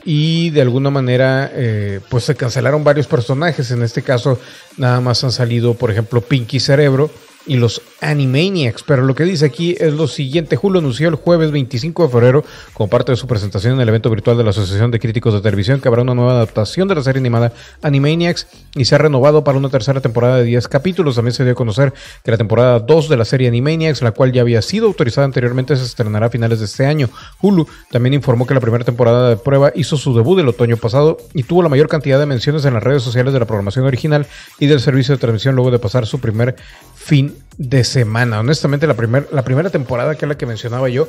Y 0.04 0.50
de 0.50 0.60
alguna 0.60 0.90
manera, 0.90 1.50
eh, 1.54 2.00
pues 2.10 2.24
se 2.24 2.34
cancelaron 2.34 2.84
varios 2.84 3.06
personajes. 3.06 3.70
En 3.70 3.82
este 3.82 4.02
caso, 4.02 4.38
nada 4.76 5.00
más 5.00 5.24
han 5.24 5.32
salido, 5.32 5.74
por 5.74 5.90
ejemplo, 5.90 6.20
Pinky 6.20 6.60
Cerebro, 6.60 7.10
y 7.46 7.56
los 7.56 7.82
Animaniacs. 8.00 8.82
Pero 8.82 9.02
lo 9.02 9.14
que 9.14 9.24
dice 9.24 9.44
aquí 9.44 9.76
es 9.78 9.92
lo 9.92 10.06
siguiente. 10.08 10.56
Julio 10.56 10.80
anunció 10.80 11.08
el 11.08 11.14
jueves 11.14 11.50
25 11.50 12.04
de 12.04 12.08
febrero, 12.08 12.44
como 12.72 12.88
parte 12.88 13.12
de 13.12 13.16
su 13.16 13.26
presentación 13.26 13.74
en 13.74 13.80
el 13.80 13.88
evento 13.88 14.10
virtual 14.10 14.36
de 14.36 14.44
la 14.44 14.50
Asociación 14.50 14.90
de 14.90 15.00
Críticos 15.00 15.34
de 15.34 15.40
Televisión, 15.40 15.80
que 15.80 15.88
habrá 15.88 16.02
una 16.02 16.14
nueva 16.14 16.32
adaptación 16.32 16.88
de 16.88 16.94
la 16.94 17.02
serie 17.02 17.20
animada 17.20 17.52
Animaniacs 17.82 18.46
y 18.74 18.84
se 18.84 18.94
ha 18.94 18.98
renovado 18.98 19.44
para 19.44 19.58
una 19.58 19.68
tercera 19.68 20.00
temporada 20.00 20.36
de 20.38 20.44
10 20.44 20.68
capítulos. 20.68 21.16
También 21.16 21.34
se 21.34 21.44
dio 21.44 21.52
a 21.52 21.56
conocer 21.56 21.92
que 22.22 22.30
la 22.30 22.36
temporada 22.36 22.80
2 22.80 23.08
de 23.08 23.16
la 23.16 23.24
serie 23.24 23.48
Animaniacs, 23.48 24.02
la 24.02 24.12
cual 24.12 24.32
ya 24.32 24.42
había 24.42 24.62
sido 24.62 24.86
autorizada 24.86 25.24
anteriormente, 25.24 25.76
se 25.76 25.84
estrenará 25.84 26.26
a 26.26 26.30
finales 26.30 26.58
de 26.58 26.66
este 26.66 26.86
año. 26.86 27.08
Hulu 27.40 27.66
también 27.90 28.14
informó 28.14 28.46
que 28.46 28.54
la 28.54 28.60
primera 28.60 28.84
temporada 28.84 29.30
de 29.30 29.36
prueba 29.36 29.72
hizo 29.74 29.96
su 29.96 30.14
debut 30.14 30.38
el 30.38 30.48
otoño 30.48 30.76
pasado 30.76 31.18
y 31.32 31.42
tuvo 31.42 31.62
la 31.62 31.68
mayor 31.68 31.88
cantidad 31.88 32.18
de 32.18 32.26
menciones 32.26 32.64
en 32.64 32.74
las 32.74 32.82
redes 32.82 33.02
sociales 33.02 33.32
de 33.32 33.38
la 33.38 33.46
programación 33.46 33.84
original 33.84 34.26
y 34.58 34.66
del 34.66 34.80
servicio 34.80 35.14
de 35.14 35.20
transmisión 35.20 35.54
luego 35.54 35.70
de 35.70 35.78
pasar 35.78 36.06
su 36.06 36.18
primer 36.18 36.56
fin 36.94 37.33
de 37.58 37.84
semana. 37.84 38.40
Honestamente, 38.40 38.86
la, 38.86 38.96
la 39.30 39.44
primera 39.44 39.70
temporada, 39.70 40.14
que 40.16 40.24
es 40.24 40.28
la 40.28 40.36
que 40.36 40.46
mencionaba 40.46 40.88
yo, 40.88 41.08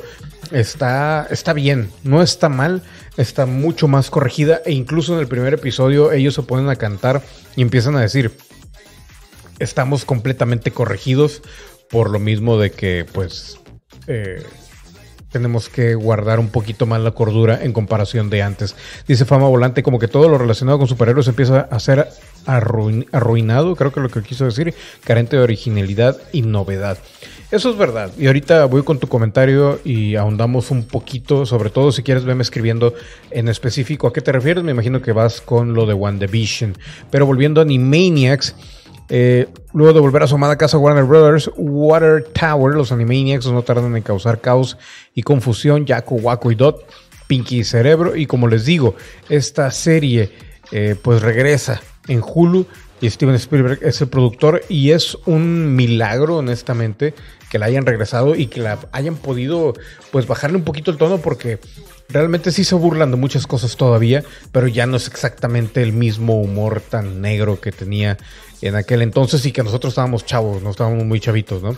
está, 0.52 1.26
está 1.30 1.52
bien, 1.52 1.90
no 2.04 2.22
está 2.22 2.48
mal, 2.48 2.82
está 3.16 3.46
mucho 3.46 3.88
más 3.88 4.10
corregida 4.10 4.60
e 4.64 4.72
incluso 4.72 5.14
en 5.14 5.20
el 5.20 5.28
primer 5.28 5.54
episodio 5.54 6.12
ellos 6.12 6.34
se 6.34 6.42
ponen 6.42 6.68
a 6.68 6.76
cantar 6.76 7.22
y 7.56 7.62
empiezan 7.62 7.96
a 7.96 8.00
decir, 8.00 8.32
estamos 9.58 10.04
completamente 10.04 10.70
corregidos 10.70 11.42
por 11.90 12.10
lo 12.10 12.18
mismo 12.18 12.58
de 12.58 12.70
que 12.70 13.06
pues... 13.12 13.58
Eh, 14.06 14.42
tenemos 15.36 15.68
que 15.68 15.94
guardar 15.94 16.40
un 16.40 16.48
poquito 16.48 16.86
más 16.86 17.00
la 17.00 17.10
cordura 17.10 17.62
en 17.62 17.72
comparación 17.72 18.30
de 18.30 18.42
antes. 18.42 18.74
Dice 19.06 19.26
Fama 19.26 19.48
Volante, 19.48 19.82
como 19.82 19.98
que 19.98 20.08
todo 20.08 20.28
lo 20.28 20.38
relacionado 20.38 20.78
con 20.78 20.88
superhéroes 20.88 21.28
empieza 21.28 21.60
a 21.60 21.78
ser 21.78 22.08
arruinado, 22.46 23.76
creo 23.76 23.92
que 23.92 24.00
lo 24.00 24.08
que 24.08 24.22
quiso 24.22 24.44
decir, 24.44 24.72
carente 25.04 25.36
de 25.36 25.42
originalidad 25.42 26.16
y 26.32 26.42
novedad. 26.42 26.96
Eso 27.50 27.70
es 27.70 27.76
verdad. 27.76 28.10
Y 28.18 28.26
ahorita 28.26 28.64
voy 28.64 28.82
con 28.82 28.98
tu 28.98 29.08
comentario 29.08 29.78
y 29.84 30.16
ahondamos 30.16 30.70
un 30.70 30.84
poquito, 30.84 31.46
sobre 31.46 31.70
todo 31.70 31.92
si 31.92 32.02
quieres 32.02 32.24
verme 32.24 32.42
escribiendo 32.42 32.94
en 33.30 33.48
específico 33.48 34.06
a 34.06 34.12
qué 34.12 34.20
te 34.20 34.32
refieres. 34.32 34.64
Me 34.64 34.72
imagino 34.72 35.02
que 35.02 35.12
vas 35.12 35.40
con 35.40 35.74
lo 35.74 35.86
de 35.86 35.94
WandaVision. 35.94 36.76
Pero 37.10 37.26
volviendo 37.26 37.60
a 37.60 37.64
Animaniacs, 37.64 38.54
eh, 39.08 39.48
luego 39.72 39.92
de 39.92 40.00
volver 40.00 40.22
a 40.22 40.26
su 40.26 40.34
amada 40.34 40.56
casa 40.56 40.78
Warner 40.78 41.04
Brothers, 41.04 41.50
Water 41.56 42.24
Tower, 42.32 42.74
los 42.74 42.92
Animaniacs 42.92 43.46
no 43.46 43.62
tardan 43.62 43.96
en 43.96 44.02
causar 44.02 44.40
caos 44.40 44.76
y 45.14 45.22
confusión. 45.22 45.86
Jaco, 45.86 46.16
Waco 46.16 46.50
y 46.50 46.54
Dot, 46.54 46.84
Pinky 47.26 47.60
y 47.60 47.64
Cerebro. 47.64 48.16
Y 48.16 48.26
como 48.26 48.48
les 48.48 48.64
digo, 48.64 48.96
esta 49.28 49.70
serie 49.70 50.30
eh, 50.72 50.96
pues 51.00 51.22
regresa 51.22 51.80
en 52.08 52.22
Hulu 52.22 52.66
y 53.00 53.10
Steven 53.10 53.34
Spielberg 53.34 53.78
es 53.82 54.00
el 54.00 54.08
productor 54.08 54.62
y 54.68 54.90
es 54.90 55.16
un 55.26 55.76
milagro 55.76 56.38
honestamente 56.38 57.14
que 57.50 57.58
la 57.58 57.66
hayan 57.66 57.86
regresado 57.86 58.34
y 58.34 58.46
que 58.46 58.60
la 58.60 58.78
hayan 58.92 59.16
podido 59.16 59.74
pues 60.10 60.26
bajarle 60.26 60.56
un 60.56 60.64
poquito 60.64 60.90
el 60.90 60.96
tono 60.96 61.18
porque 61.18 61.58
realmente 62.08 62.52
sí 62.52 62.64
se 62.64 62.74
burlan 62.74 63.10
de 63.10 63.16
muchas 63.16 63.46
cosas 63.46 63.76
todavía, 63.76 64.24
pero 64.52 64.68
ya 64.68 64.86
no 64.86 64.96
es 64.96 65.08
exactamente 65.08 65.82
el 65.82 65.92
mismo 65.92 66.40
humor 66.40 66.80
tan 66.80 67.20
negro 67.20 67.60
que 67.60 67.72
tenía 67.72 68.16
en 68.62 68.74
aquel 68.76 69.02
entonces 69.02 69.44
y 69.46 69.52
que 69.52 69.62
nosotros 69.62 69.92
estábamos 69.92 70.24
chavos, 70.24 70.62
no 70.62 70.70
estábamos 70.70 71.04
muy 71.04 71.20
chavitos, 71.20 71.62
¿no? 71.62 71.76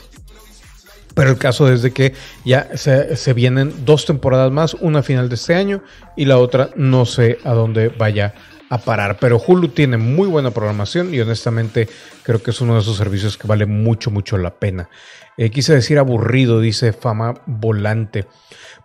Pero 1.14 1.30
el 1.30 1.38
caso 1.38 1.72
es 1.72 1.82
de 1.82 1.90
que 1.90 2.14
ya 2.44 2.70
se, 2.76 3.32
vienen 3.34 3.84
dos 3.84 4.06
temporadas 4.06 4.52
más, 4.52 4.74
una 4.74 5.02
final 5.02 5.28
de 5.28 5.34
este 5.34 5.54
año 5.56 5.82
y 6.16 6.26
la 6.26 6.38
otra 6.38 6.70
no 6.76 7.06
sé 7.06 7.38
a 7.42 7.54
dónde 7.54 7.88
vaya 7.88 8.34
a 8.70 8.78
parar. 8.78 9.18
Pero 9.18 9.42
Hulu 9.44 9.68
tiene 9.70 9.96
muy 9.96 10.28
buena 10.28 10.52
programación 10.52 11.12
y 11.12 11.18
honestamente 11.18 11.88
creo 12.22 12.40
que 12.40 12.52
es 12.52 12.60
uno 12.60 12.74
de 12.74 12.82
esos 12.82 12.96
servicios 12.96 13.36
que 13.36 13.48
vale 13.48 13.66
mucho, 13.66 14.12
mucho 14.12 14.38
la 14.38 14.54
pena. 14.54 14.90
Eh, 15.36 15.50
quise 15.50 15.74
decir 15.74 15.98
aburrido, 15.98 16.60
dice 16.60 16.92
Fama 16.92 17.34
Volante. 17.46 18.26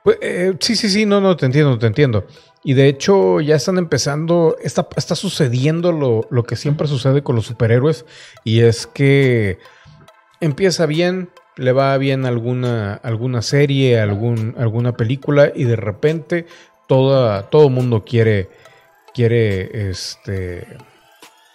Pues, 0.04 0.18
eh, 0.22 0.54
sí, 0.60 0.76
sí, 0.76 0.90
sí, 0.90 1.06
no, 1.06 1.22
no, 1.22 1.38
te 1.38 1.46
entiendo, 1.46 1.78
te 1.80 1.88
entiendo. 1.88 2.26
Y 2.64 2.74
de 2.74 2.88
hecho 2.88 3.42
ya 3.42 3.56
están 3.56 3.78
empezando, 3.78 4.58
está, 4.62 4.88
está 4.96 5.16
sucediendo 5.16 5.92
lo, 5.92 6.28
lo, 6.30 6.44
que 6.44 6.56
siempre 6.56 6.88
sucede 6.88 7.24
con 7.24 7.36
los 7.36 7.46
superhéroes 7.46 8.06
y 8.44 8.62
es 8.62 8.88
que 8.88 9.60
empieza 10.40 10.86
bien, 10.86 11.30
le 11.58 11.72
va 11.72 11.98
bien 11.98 12.26
alguna, 12.26 12.96
alguna 12.96 13.42
serie, 13.42 14.00
algún, 14.00 14.56
alguna 14.58 14.96
película 14.96 15.52
y 15.54 15.66
de 15.66 15.76
repente 15.76 16.48
toda, 16.88 17.50
todo 17.50 17.70
mundo 17.70 18.04
quiere, 18.06 18.50
quiere 19.14 19.90
este, 19.90 20.78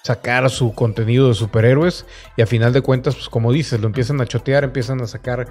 sacar 0.09 0.49
su 0.49 0.73
contenido 0.73 1.29
de 1.29 1.35
superhéroes 1.35 2.07
y 2.39 2.41
a 2.41 2.47
final 2.47 2.73
de 2.73 2.81
cuentas, 2.81 3.15
pues 3.15 3.29
como 3.29 3.53
dices, 3.53 3.79
lo 3.79 3.87
empiezan 3.87 4.19
a 4.23 4.25
chotear, 4.25 4.65
empiezan 4.65 5.03
a 5.03 5.07
sacar 5.07 5.49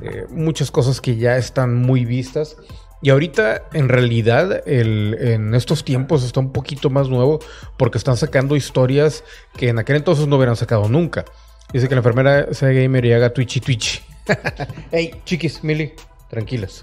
eh, 0.00 0.26
muchas 0.30 0.72
cosas 0.72 1.00
que 1.00 1.14
ya 1.16 1.36
están 1.36 1.76
muy 1.76 2.04
vistas 2.04 2.56
y 3.02 3.10
ahorita, 3.10 3.68
en 3.72 3.88
realidad, 3.88 4.68
el, 4.68 5.16
en 5.20 5.54
estos 5.54 5.84
tiempos 5.84 6.24
está 6.24 6.40
un 6.40 6.50
poquito 6.50 6.90
más 6.90 7.08
nuevo 7.08 7.38
porque 7.78 7.98
están 7.98 8.16
sacando 8.16 8.56
historias 8.56 9.22
que 9.56 9.68
en 9.68 9.78
aquel 9.78 9.94
entonces 9.94 10.26
no 10.26 10.36
hubieran 10.36 10.56
sacado 10.56 10.88
nunca. 10.88 11.24
Dice 11.72 11.88
que 11.88 11.94
la 11.94 12.00
enfermera 12.00 12.52
sea 12.52 12.70
gamer 12.70 13.04
y 13.04 13.12
haga 13.12 13.32
twitchy 13.32 13.60
twitchy. 13.60 14.00
hey, 14.90 15.22
chiquis, 15.24 15.62
Mili, 15.62 15.92
tranquilas. 16.28 16.82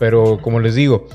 Pero 0.00 0.40
como 0.42 0.58
les 0.58 0.74
digo, 0.74 1.06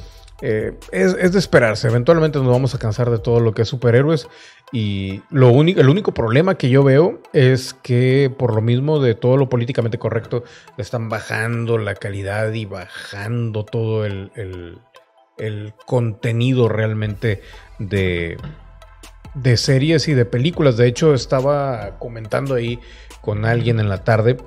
eh, 0.42 0.74
es, 0.92 1.32
de 1.32 1.40
esperarse. 1.40 1.88
Eventualmente 1.88 2.40
nos 2.40 2.48
vamos 2.48 2.74
a 2.74 2.80
cansar 2.80 3.10
de 3.10 3.20
todo 3.20 3.40
lo 3.40 3.54
que 3.54 3.62
es 3.62 3.68
superhéroes. 3.68 4.28
Y 4.72 5.22
lo 5.30 5.50
el 5.50 5.90
único 5.90 6.14
problema 6.14 6.56
que 6.56 6.70
yo 6.70 6.84
veo 6.84 7.22
es 7.34 7.74
que 7.74 8.34
por 8.36 8.56
lo 8.56 8.62
mismo 8.62 9.00
de 9.00 9.16
todo 9.16 9.38
lo 9.38 9.50
políticamente 9.50 10.00
correcto, 10.00 10.44
están 10.78 11.10
bajando 11.10 11.78
la 11.78 11.96
calidad 11.96 12.52
y 12.54 12.66
bajando 12.66 13.66
todo 13.66 14.06
el, 14.06 14.32
el, 15.38 15.74
contenido 15.86 16.70
realmente 16.70 17.42
de, 17.80 18.38
de 19.34 19.58
series 19.58 20.08
y 20.08 20.14
de 20.14 20.26
películas. 20.26 20.78
De 20.78 20.88
hecho, 20.88 21.14
estaba 21.14 21.98
comentando 22.00 22.56
ahí 22.56 22.80
con 23.22 23.46
alguien 23.46 23.80
en 23.80 23.90
la 23.90 24.04
tarde 24.04 24.38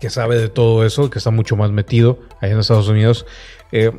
que 0.00 0.10
sabe 0.10 0.38
de 0.38 0.48
todo 0.48 0.84
eso, 0.84 1.10
que 1.10 1.18
está 1.18 1.30
mucho 1.30 1.56
más 1.56 1.70
metido 1.70 2.18
ahí 2.40 2.50
en 2.50 2.58
Estados 2.58 2.88
Unidos. 2.88 3.26
Eh, 3.70 3.92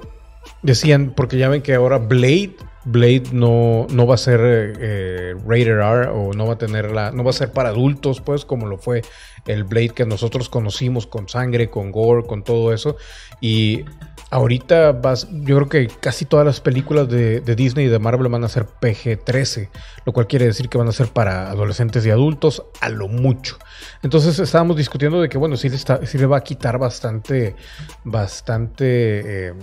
decían, 0.62 1.14
porque 1.16 1.38
ya 1.38 1.50
ven 1.50 1.62
que 1.62 1.74
ahora 1.74 1.98
Blade 1.98 2.56
Blade 2.84 3.26
no, 3.32 3.86
no 3.92 4.08
va 4.08 4.16
a 4.16 4.18
ser 4.18 4.40
eh, 4.44 5.36
rated 5.46 5.68
R 5.68 6.08
o 6.10 6.34
no 6.34 6.48
va 6.48 6.54
a 6.54 6.58
tener 6.58 6.92
la, 6.92 7.12
no 7.12 7.24
va 7.24 7.30
a 7.30 7.34
ser 7.34 7.52
para 7.52 7.70
adultos, 7.70 8.22
pues, 8.22 8.44
como 8.44 8.66
lo 8.66 8.78
fue 8.78 9.04
el 9.46 9.64
Blade 9.66 9.90
que 9.90 10.06
nosotros 10.06 10.50
conocimos 10.50 11.06
con 11.06 11.30
sangre, 11.30 11.70
con 11.70 11.92
gore, 11.92 12.26
con 12.26 12.44
todo 12.44 12.74
eso. 12.74 12.98
Y 13.40 13.86
ahorita 14.32 14.94
vas, 14.94 15.28
yo 15.32 15.58
creo 15.58 15.70
que 15.70 15.88
casi 16.00 16.26
todas 16.26 16.46
las 16.46 16.60
películas 16.60 17.08
de, 17.08 17.42
Disney 17.42 17.86
y 17.86 17.90
de 17.90 18.00
Marvel 18.00 18.30
van 18.30 18.44
a 18.44 18.50
ser 18.50 18.66
PG-13, 18.66 19.70
lo 20.06 20.14
cual 20.14 20.26
quiere 20.26 20.46
decir 20.46 20.68
que 20.68 20.80
van 20.80 20.88
a 20.88 20.92
ser 20.92 21.10
para 21.10 21.52
adolescentes 21.52 22.04
y 22.08 22.10
adultos 22.10 22.64
a 22.80 22.90
lo 22.90 23.08
mucho. 23.08 23.60
Entonces 24.02 24.40
estábamos 24.40 24.76
discutiendo 24.76 25.22
de 25.22 25.30
que, 25.30 25.38
bueno, 25.38 25.56
sí 25.56 25.70
le, 25.70 25.76
está, 25.76 26.04
sí 26.08 26.18
le 26.18 26.26
va 26.26 26.38
a 26.38 26.42
quitar 26.42 26.80
bastante, 26.80 27.56
bastante. 28.04 29.50
Eh, 29.50 29.54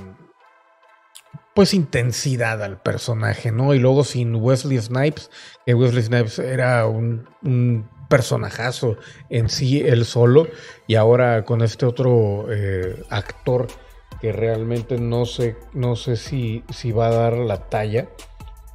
pues 1.59 1.75
intensidad 1.75 2.63
al 2.63 2.81
personaje, 2.81 3.51
¿no? 3.51 3.75
Y 3.75 3.81
luego 3.81 4.05
sin 4.05 4.37
Wesley 4.37 4.79
Snipes, 4.79 5.29
que 5.67 5.75
Wesley 5.75 6.05
Snipes 6.05 6.39
era 6.39 6.87
un, 6.87 7.27
personajazo 8.09 8.97
en 9.29 9.49
sí, 9.49 9.81
él 9.81 10.05
solo, 10.05 10.47
y 10.87 10.95
ahora 10.95 11.45
con 11.45 11.63
este 11.63 11.85
otro 11.85 12.47
eh, 12.49 13.03
actor 13.11 13.67
que 14.21 14.31
realmente 14.31 14.99
no 14.99 15.27
sé, 15.27 15.57
no 15.73 15.97
sé 15.97 16.15
si, 16.15 16.63
si 16.73 16.93
va 16.93 17.09
a 17.09 17.15
dar 17.15 17.33
la 17.33 17.69
talla, 17.69 18.09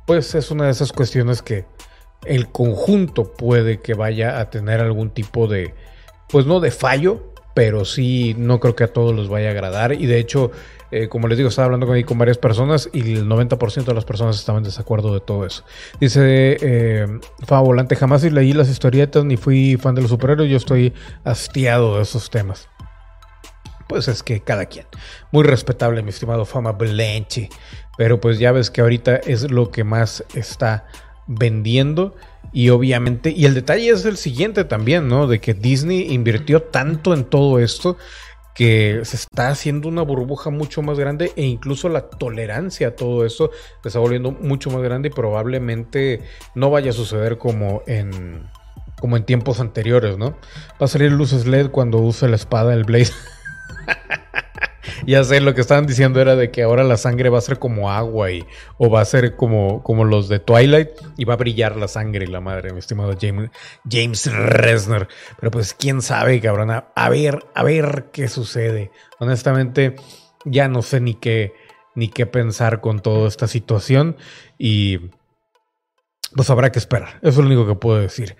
pues 0.05 0.35
es 0.35 0.51
una 0.51 0.65
de 0.65 0.71
esas 0.71 0.91
cuestiones 0.91 1.41
que 1.41 1.63
el 2.25 2.51
conjunto 2.51 3.31
puede 3.31 3.79
que 3.79 3.93
vaya 3.93 4.41
a 4.41 4.49
tener 4.49 4.81
algún 4.81 5.09
tipo 5.11 5.47
de, 5.47 5.73
pues 6.27 6.45
no 6.45 6.59
de 6.59 6.71
fallo, 6.71 7.33
pero 7.53 7.85
sí 7.85 8.35
no 8.37 8.59
creo 8.59 8.75
que 8.75 8.83
a 8.83 8.91
todos 8.91 9.15
les 9.15 9.29
vaya 9.29 9.47
a 9.47 9.51
agradar, 9.51 9.93
y 9.93 10.05
de 10.05 10.19
hecho 10.19 10.51
eh, 10.95 11.09
como 11.09 11.27
les 11.27 11.37
digo, 11.37 11.49
estaba 11.49 11.65
hablando 11.65 11.87
con, 11.87 11.99
con 12.03 12.19
varias 12.19 12.37
personas 12.37 12.87
y 12.93 13.13
el 13.13 13.27
90% 13.27 13.85
de 13.85 13.93
las 13.95 14.05
personas 14.05 14.37
estaban 14.37 14.59
en 14.59 14.65
desacuerdo 14.65 15.11
de 15.11 15.21
todo 15.21 15.43
eso. 15.43 15.63
Dice 15.99 16.57
eh, 16.61 17.07
Volante, 17.47 17.95
jamás 17.95 18.23
leí 18.23 18.53
las 18.53 18.69
historietas 18.69 19.25
ni 19.25 19.35
fui 19.35 19.75
fan 19.77 19.95
de 19.95 20.01
los 20.01 20.11
superhéroes, 20.11 20.51
yo 20.51 20.57
estoy 20.57 20.93
hastiado 21.23 21.97
de 21.97 22.03
esos 22.03 22.29
temas. 22.29 22.69
Pues 23.87 24.07
es 24.07 24.21
que 24.21 24.41
cada 24.41 24.67
quien. 24.67 24.85
Muy 25.31 25.43
respetable, 25.43 26.03
mi 26.03 26.09
estimado 26.09 26.45
Fama 26.45 26.73
Blanche. 26.73 27.49
Pero 27.97 28.21
pues 28.21 28.37
ya 28.37 28.51
ves 28.51 28.69
que 28.69 28.81
ahorita 28.81 29.15
es 29.15 29.49
lo 29.49 29.71
que 29.71 29.83
más 29.83 30.23
está 30.35 30.85
vendiendo. 31.25 32.15
Y 32.51 32.69
obviamente, 32.69 33.31
y 33.31 33.45
el 33.45 33.55
detalle 33.55 33.89
es 33.89 34.05
el 34.05 34.17
siguiente 34.17 34.63
también, 34.63 35.07
¿no? 35.07 35.25
De 35.25 35.39
que 35.39 35.55
Disney 35.55 36.13
invirtió 36.13 36.61
tanto 36.61 37.13
en 37.15 37.23
todo 37.23 37.59
esto 37.59 37.97
que 38.53 39.01
se 39.03 39.15
está 39.15 39.49
haciendo 39.49 39.87
una 39.87 40.01
burbuja 40.03 40.49
mucho 40.49 40.81
más 40.81 40.99
grande 40.99 41.31
e 41.35 41.43
incluso 41.43 41.89
la 41.89 42.09
tolerancia 42.09 42.89
a 42.89 42.95
todo 42.95 43.25
esto 43.25 43.51
se 43.81 43.87
está 43.87 43.99
volviendo 43.99 44.31
mucho 44.31 44.69
más 44.69 44.81
grande 44.81 45.09
y 45.09 45.11
probablemente 45.11 46.21
no 46.55 46.69
vaya 46.69 46.91
a 46.91 46.93
suceder 46.93 47.37
como 47.37 47.81
en 47.87 48.47
como 48.99 49.17
en 49.17 49.25
tiempos 49.25 49.59
anteriores, 49.59 50.17
¿no? 50.17 50.37
Va 50.81 50.85
a 50.85 50.87
salir 50.87 51.11
luces 51.11 51.45
LED 51.45 51.71
cuando 51.71 51.97
use 51.97 52.29
la 52.29 52.37
espada 52.37 52.73
el 52.73 52.85
Blaze. 52.85 53.11
ya 55.07 55.23
sé, 55.23 55.39
lo 55.39 55.53
que 55.53 55.61
estaban 55.61 55.85
diciendo 55.85 56.19
era 56.21 56.35
de 56.35 56.51
que 56.51 56.63
ahora 56.63 56.83
la 56.83 56.97
sangre 56.97 57.29
va 57.29 57.37
a 57.37 57.41
ser 57.41 57.59
como 57.59 57.91
agua 57.91 58.31
y, 58.31 58.45
o 58.77 58.89
va 58.89 59.01
a 59.01 59.05
ser 59.05 59.35
como, 59.35 59.83
como 59.83 60.03
los 60.03 60.29
de 60.29 60.39
Twilight 60.39 60.89
y 61.17 61.25
va 61.25 61.35
a 61.35 61.37
brillar 61.37 61.75
la 61.75 61.87
sangre 61.87 62.27
la 62.27 62.41
madre, 62.41 62.73
mi 62.73 62.79
estimado 62.79 63.15
James, 63.19 63.49
James 63.89 64.31
Resner. 64.33 65.07
Pero 65.39 65.51
pues 65.51 65.73
quién 65.73 66.01
sabe, 66.01 66.39
cabrón. 66.41 66.71
A, 66.71 67.09
ver, 67.09 67.45
a 67.53 67.63
ver 67.63 68.09
qué 68.11 68.27
sucede. 68.27 68.91
Honestamente, 69.19 69.95
ya 70.45 70.67
no 70.67 70.81
sé 70.81 70.99
ni 70.99 71.13
qué, 71.15 71.53
ni 71.95 72.09
qué 72.09 72.25
pensar 72.25 72.81
con 72.81 73.01
toda 73.01 73.27
esta 73.27 73.47
situación 73.47 74.17
y 74.57 75.11
pues 76.35 76.49
habrá 76.49 76.71
que 76.71 76.79
esperar. 76.79 77.19
Eso 77.21 77.29
es 77.29 77.37
lo 77.37 77.45
único 77.45 77.67
que 77.67 77.75
puedo 77.75 77.99
decir. 77.99 78.35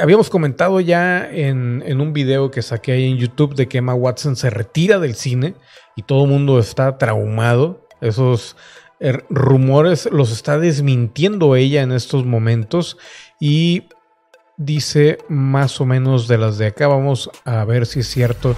Habíamos 0.00 0.30
comentado 0.30 0.80
ya 0.80 1.28
en, 1.30 1.82
en, 1.86 2.00
un 2.00 2.12
video 2.12 2.50
que 2.50 2.62
saqué 2.62 2.92
ahí 2.92 3.10
en 3.10 3.18
YouTube 3.18 3.54
de 3.54 3.68
que 3.68 3.78
Emma 3.78 3.94
Watson 3.94 4.36
se 4.36 4.48
retira 4.48 4.98
del 4.98 5.14
cine 5.14 5.54
y 5.96 6.02
todo 6.02 6.24
el 6.24 6.30
mundo 6.30 6.60
está 6.60 6.98
traumado. 6.98 7.88
Esos 8.00 8.56
er, 9.00 9.24
rumores 9.30 10.08
los 10.12 10.30
está 10.30 10.58
desmintiendo 10.58 11.56
ella 11.56 11.82
en 11.82 11.90
estos 11.90 12.24
momentos 12.24 12.98
y 13.40 13.84
dice 14.56 15.18
más 15.28 15.80
o 15.80 15.86
menos 15.86 16.28
de 16.28 16.38
las 16.38 16.58
de 16.58 16.66
acá. 16.66 16.86
Vamos 16.86 17.30
a 17.44 17.64
ver 17.64 17.86
si 17.86 18.00
es 18.00 18.08
cierto 18.08 18.54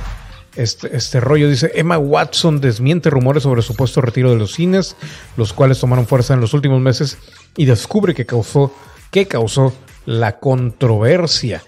este, 0.57 0.95
este, 0.97 1.21
rollo. 1.21 1.49
Dice, 1.49 1.71
Emma 1.75 1.99
Watson 1.99 2.61
desmiente 2.61 3.11
rumores 3.11 3.45
sobre 3.45 3.63
supuesto 3.63 4.01
retiro 4.01 4.31
de 4.31 4.37
los 4.37 4.53
cines, 4.53 4.97
los 5.37 5.53
cuales 5.53 5.81
tomaron 5.81 6.07
fuerza 6.07 6.35
en 6.35 6.41
los 6.41 6.55
últimos 6.55 6.81
meses 6.81 7.19
y 7.57 7.65
descubre 7.65 8.15
que 8.15 8.27
causó, 8.27 8.75
que 9.11 9.27
causó 9.27 9.73
la 10.05 10.41
controversia. 10.41 11.63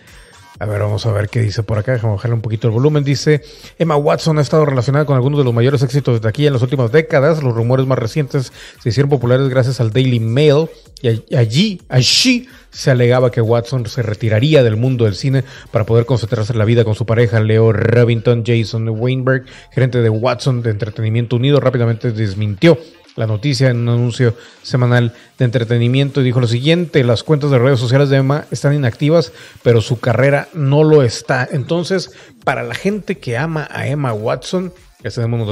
A 0.60 0.66
ver, 0.66 0.78
vamos 0.82 1.06
a 1.06 1.12
ver 1.12 1.30
qué 1.30 1.40
dice 1.40 1.62
por 1.62 1.78
acá. 1.78 1.92
Déjame 1.92 2.12
bajarle 2.12 2.34
un 2.34 2.42
poquito 2.42 2.68
el 2.68 2.74
volumen. 2.74 3.02
Dice, 3.02 3.40
Emma 3.78 3.96
Watson 3.96 4.36
ha 4.36 4.42
estado 4.42 4.66
relacionada 4.66 5.06
con 5.06 5.16
algunos 5.16 5.38
de 5.38 5.44
los 5.44 5.54
mayores 5.54 5.82
éxitos 5.82 6.20
de 6.20 6.28
aquí 6.28 6.46
en 6.46 6.52
las 6.52 6.60
últimas 6.60 6.92
décadas. 6.92 7.42
Los 7.42 7.54
rumores 7.54 7.86
más 7.86 7.98
recientes 7.98 8.52
se 8.78 8.88
hicieron 8.90 9.08
populares 9.08 9.48
gracias 9.48 9.80
al 9.80 9.90
Daily 9.90 10.20
Mail. 10.20 10.68
Y 11.00 11.34
allí, 11.34 11.80
allí 11.88 12.46
se 12.70 12.90
alegaba 12.90 13.30
que 13.30 13.40
Watson 13.40 13.86
se 13.86 14.02
retiraría 14.02 14.62
del 14.62 14.76
mundo 14.76 15.06
del 15.06 15.14
cine 15.14 15.44
para 15.70 15.86
poder 15.86 16.04
concentrarse 16.04 16.52
en 16.52 16.58
la 16.58 16.66
vida 16.66 16.84
con 16.84 16.94
su 16.94 17.06
pareja 17.06 17.40
Leo 17.40 17.72
Robinson. 17.72 18.44
Jason 18.44 18.86
Weinberg, 18.86 19.46
gerente 19.72 20.02
de 20.02 20.10
Watson 20.10 20.60
de 20.60 20.72
Entretenimiento 20.72 21.36
Unido, 21.36 21.58
rápidamente 21.60 22.12
desmintió 22.12 22.76
la 23.16 23.26
noticia 23.26 23.70
en 23.70 23.78
un 23.78 23.88
anuncio 23.88 24.36
semanal 24.62 25.14
de 25.38 25.44
entretenimiento 25.44 26.22
dijo 26.22 26.40
lo 26.40 26.46
siguiente, 26.46 27.04
las 27.04 27.22
cuentas 27.22 27.50
de 27.50 27.58
redes 27.58 27.80
sociales 27.80 28.08
de 28.08 28.18
Emma 28.18 28.46
están 28.50 28.74
inactivas, 28.74 29.32
pero 29.62 29.80
su 29.80 30.00
carrera 30.00 30.48
no 30.54 30.84
lo 30.84 31.02
está. 31.02 31.48
Entonces, 31.50 32.12
para 32.44 32.62
la 32.62 32.74
gente 32.74 33.18
que 33.18 33.36
ama 33.36 33.68
a 33.70 33.86
Emma 33.86 34.12
Watson, 34.12 34.72
les 35.02 35.14
tenemos, 35.14 35.46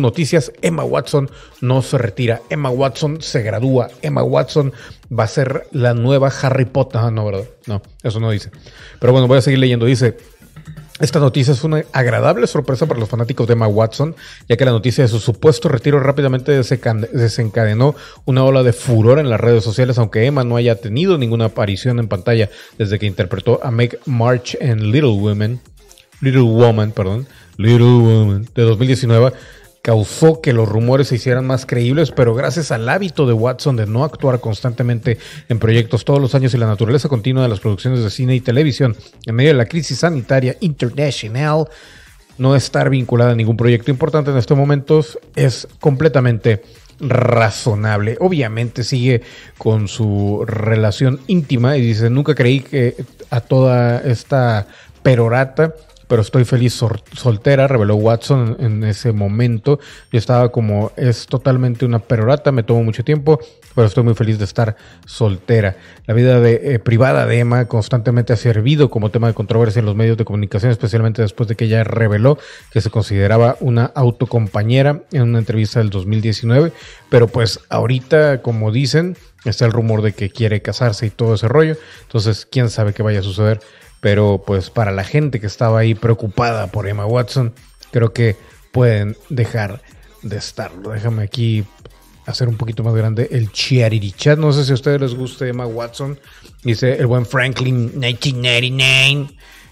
noticias, 0.00 0.52
Emma 0.62 0.82
Watson 0.82 1.30
no 1.60 1.80
se 1.80 1.96
retira, 1.96 2.42
Emma 2.50 2.70
Watson 2.70 3.22
se 3.22 3.42
gradúa, 3.42 3.88
Emma 4.02 4.24
Watson 4.24 4.72
va 5.16 5.24
a 5.24 5.28
ser 5.28 5.68
la 5.70 5.94
nueva 5.94 6.32
Harry 6.42 6.64
Potter. 6.64 7.00
Ah, 7.02 7.10
no, 7.10 7.24
¿verdad? 7.26 7.44
No, 7.66 7.82
eso 8.02 8.18
no 8.18 8.32
dice. 8.32 8.50
Pero 8.98 9.12
bueno, 9.12 9.28
voy 9.28 9.38
a 9.38 9.42
seguir 9.42 9.60
leyendo. 9.60 9.86
Dice, 9.86 10.16
esta 11.00 11.18
noticia 11.18 11.52
es 11.52 11.64
una 11.64 11.82
agradable 11.92 12.46
sorpresa 12.46 12.86
para 12.86 13.00
los 13.00 13.08
fanáticos 13.08 13.46
de 13.46 13.54
Emma 13.54 13.66
Watson, 13.66 14.14
ya 14.48 14.56
que 14.56 14.64
la 14.64 14.70
noticia 14.70 15.02
de 15.02 15.08
su 15.08 15.18
supuesto 15.18 15.68
retiro 15.68 15.98
rápidamente 15.98 16.52
desencadenó 16.52 17.94
una 18.26 18.44
ola 18.44 18.62
de 18.62 18.72
furor 18.72 19.18
en 19.18 19.30
las 19.30 19.40
redes 19.40 19.64
sociales, 19.64 19.98
aunque 19.98 20.26
Emma 20.26 20.44
no 20.44 20.56
haya 20.56 20.76
tenido 20.76 21.16
ninguna 21.16 21.46
aparición 21.46 21.98
en 21.98 22.08
pantalla 22.08 22.50
desde 22.76 22.98
que 22.98 23.06
interpretó 23.06 23.60
a 23.64 23.70
Meg 23.70 23.98
March 24.04 24.56
en 24.60 24.92
Little 24.92 25.12
Women, 25.12 25.60
Little 26.20 26.42
Woman, 26.42 26.92
perdón, 26.92 27.26
Little 27.56 27.84
Woman 27.84 28.48
de 28.54 28.62
2019 28.62 29.32
causó 29.90 30.40
que 30.40 30.52
los 30.52 30.68
rumores 30.68 31.08
se 31.08 31.16
hicieran 31.16 31.48
más 31.48 31.66
creíbles, 31.66 32.12
pero 32.12 32.32
gracias 32.32 32.70
al 32.70 32.88
hábito 32.88 33.26
de 33.26 33.32
Watson 33.32 33.74
de 33.74 33.86
no 33.86 34.04
actuar 34.04 34.38
constantemente 34.38 35.18
en 35.48 35.58
proyectos 35.58 36.04
todos 36.04 36.20
los 36.20 36.32
años 36.36 36.54
y 36.54 36.58
la 36.58 36.68
naturaleza 36.68 37.08
continua 37.08 37.42
de 37.42 37.48
las 37.48 37.58
producciones 37.58 38.04
de 38.04 38.08
cine 38.10 38.36
y 38.36 38.40
televisión 38.40 38.94
en 39.26 39.34
medio 39.34 39.50
de 39.50 39.56
la 39.56 39.66
crisis 39.66 39.98
sanitaria 39.98 40.56
internacional, 40.60 41.66
no 42.38 42.54
estar 42.54 42.88
vinculada 42.88 43.32
a 43.32 43.34
ningún 43.34 43.56
proyecto 43.56 43.90
importante 43.90 44.30
en 44.30 44.36
estos 44.36 44.56
momentos 44.56 45.18
es 45.34 45.66
completamente 45.80 46.62
razonable. 47.00 48.16
Obviamente 48.20 48.84
sigue 48.84 49.22
con 49.58 49.88
su 49.88 50.44
relación 50.46 51.18
íntima 51.26 51.76
y 51.76 51.80
dice, 51.80 52.10
nunca 52.10 52.36
creí 52.36 52.60
que 52.60 52.94
a 53.28 53.40
toda 53.40 53.98
esta 54.02 54.68
perorata 55.02 55.74
pero 56.10 56.22
estoy 56.22 56.44
feliz 56.44 56.74
soltera, 57.12 57.68
reveló 57.68 57.94
Watson 57.94 58.56
en, 58.58 58.82
ese 58.82 59.12
momento. 59.12 59.78
Yo 60.10 60.18
estaba 60.18 60.50
como, 60.50 60.90
es 60.96 61.26
totalmente 61.26 61.86
una 61.86 62.00
perorata, 62.00 62.50
me 62.50 62.64
tomó 62.64 62.82
mucho 62.82 63.04
tiempo, 63.04 63.38
pero 63.76 63.86
estoy 63.86 64.02
muy 64.02 64.14
feliz 64.14 64.36
de 64.36 64.44
estar 64.44 64.74
soltera. 65.06 65.76
La 66.06 66.14
vida 66.14 66.40
de, 66.40 66.74
eh, 66.74 66.78
privada 66.80 67.26
de 67.26 67.38
Emma 67.38 67.66
constantemente 67.66 68.32
ha 68.32 68.36
servido 68.36 68.90
como 68.90 69.12
tema 69.12 69.28
de 69.28 69.34
controversia 69.34 69.78
en 69.78 69.86
los 69.86 69.94
medios 69.94 70.16
de 70.16 70.24
comunicación, 70.24 70.72
especialmente 70.72 71.22
después 71.22 71.48
de 71.48 71.54
que 71.54 71.66
ella 71.66 71.84
reveló 71.84 72.38
que 72.72 72.80
se 72.80 72.90
consideraba 72.90 73.56
una 73.60 73.84
autocompañera 73.84 75.04
en 75.12 75.22
una 75.22 75.38
entrevista 75.38 75.78
del 75.78 75.90
2019, 75.90 76.72
pero 77.08 77.28
pues 77.28 77.60
ahorita, 77.68 78.42
como 78.42 78.72
dicen, 78.72 79.16
está 79.44 79.64
el 79.64 79.70
rumor 79.70 80.02
de 80.02 80.12
que 80.12 80.28
quiere 80.28 80.60
casarse 80.60 81.06
y 81.06 81.10
todo 81.10 81.34
ese 81.34 81.46
rollo, 81.46 81.76
entonces 82.02 82.48
quién 82.50 82.68
sabe 82.68 82.94
qué 82.94 83.04
vaya 83.04 83.20
a 83.20 83.22
suceder 83.22 83.60
pero 84.00 84.42
pues 84.46 84.70
para 84.70 84.92
la 84.92 85.04
gente 85.04 85.40
que 85.40 85.46
estaba 85.46 85.80
ahí 85.80 85.94
preocupada 85.94 86.68
por 86.68 86.88
Emma 86.88 87.06
Watson, 87.06 87.52
creo 87.90 88.12
que 88.12 88.36
pueden 88.72 89.16
dejar 89.28 89.82
de 90.22 90.36
estarlo. 90.36 90.90
Déjame 90.90 91.22
aquí 91.22 91.64
hacer 92.26 92.48
un 92.48 92.56
poquito 92.56 92.82
más 92.82 92.94
grande 92.94 93.28
el 93.30 93.50
charity 93.52 94.12
chat. 94.12 94.38
No 94.38 94.52
sé 94.52 94.64
si 94.64 94.72
a 94.72 94.74
ustedes 94.74 95.00
les 95.00 95.14
guste 95.14 95.48
Emma 95.48 95.66
Watson. 95.66 96.18
Dice 96.62 96.94
el 96.94 97.06
buen 97.06 97.26
Franklin 97.26 97.90
1999 97.98 99.28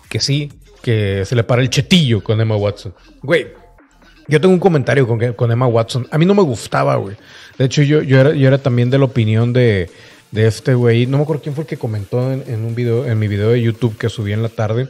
que 0.09 0.21
sí, 0.21 0.51
que 0.83 1.25
se 1.25 1.35
le 1.35 1.45
para 1.45 1.63
el 1.63 1.71
chetillo 1.71 2.23
con 2.23 2.41
Emma 2.41 2.57
Watson. 2.57 2.95
Güey, 3.23 3.49
Yo 4.27 4.41
tengo 4.41 4.55
un 4.55 4.61
comentario 4.61 5.07
con, 5.07 5.33
con 5.35 5.53
Emma 5.53 5.67
Watson. 5.67 6.07
A 6.11 6.19
mí 6.19 6.27
no 6.27 6.35
me 6.35 6.43
gustaba, 6.43 6.97
güey. 6.97 7.17
De 7.57 7.65
hecho, 7.65 7.83
yo, 7.83 8.03
yo, 8.03 8.21
era, 8.21 8.35
yo 8.35 8.49
era 8.49 8.59
también 8.59 8.91
de 8.91 8.99
la 8.99 9.05
opinión 9.05 9.53
de, 9.53 9.91
de 10.31 10.47
este 10.47 10.75
güey. 10.75 11.07
No 11.07 11.19
me 11.19 11.23
acuerdo 11.23 11.43
quién 11.43 11.55
fue 11.55 11.63
el 11.63 11.69
que 11.69 11.77
comentó 11.77 12.33
en, 12.33 12.65
un 12.65 12.75
video, 12.75 13.07
en 13.07 13.19
mi 13.19 13.29
video 13.29 13.51
de 13.51 13.63
YouTube 13.63 13.97
que 13.97 14.09
subí 14.09 14.33
en 14.33 14.43
la 14.43 14.49
tarde. 14.49 14.89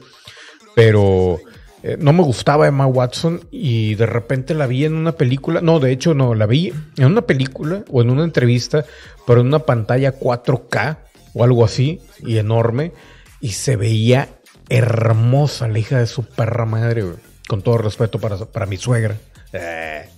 Pero 0.74 1.38
eh, 1.82 1.96
no 1.98 2.12
me 2.12 2.22
gustaba 2.22 2.66
Emma 2.66 2.86
Watson 2.86 3.40
y 3.50 3.94
de 3.94 4.06
repente 4.06 4.54
la 4.54 4.66
vi 4.66 4.84
en 4.84 4.94
una 4.94 5.12
película. 5.12 5.60
No, 5.60 5.80
de 5.80 5.92
hecho, 5.92 6.14
no, 6.14 6.34
la 6.34 6.46
vi 6.46 6.72
en 6.96 7.06
una 7.06 7.22
película 7.22 7.84
o 7.90 8.02
en 8.02 8.10
una 8.10 8.24
entrevista, 8.24 8.84
pero 9.26 9.40
en 9.40 9.48
una 9.48 9.60
pantalla 9.60 10.18
4K 10.18 10.98
o 11.34 11.44
algo 11.44 11.64
así 11.64 12.00
y 12.20 12.38
enorme. 12.38 12.92
Y 13.40 13.50
se 13.50 13.76
veía 13.76 14.28
hermosa 14.68 15.68
la 15.68 15.78
hija 15.78 15.98
de 15.98 16.06
su 16.06 16.24
perra 16.24 16.64
madre, 16.64 17.02
güey. 17.02 17.16
Con 17.48 17.62
todo 17.62 17.78
respeto 17.78 18.18
para, 18.18 18.36
para 18.36 18.66
mi 18.66 18.76
suegra. 18.76 19.16
Eh. 19.52 20.08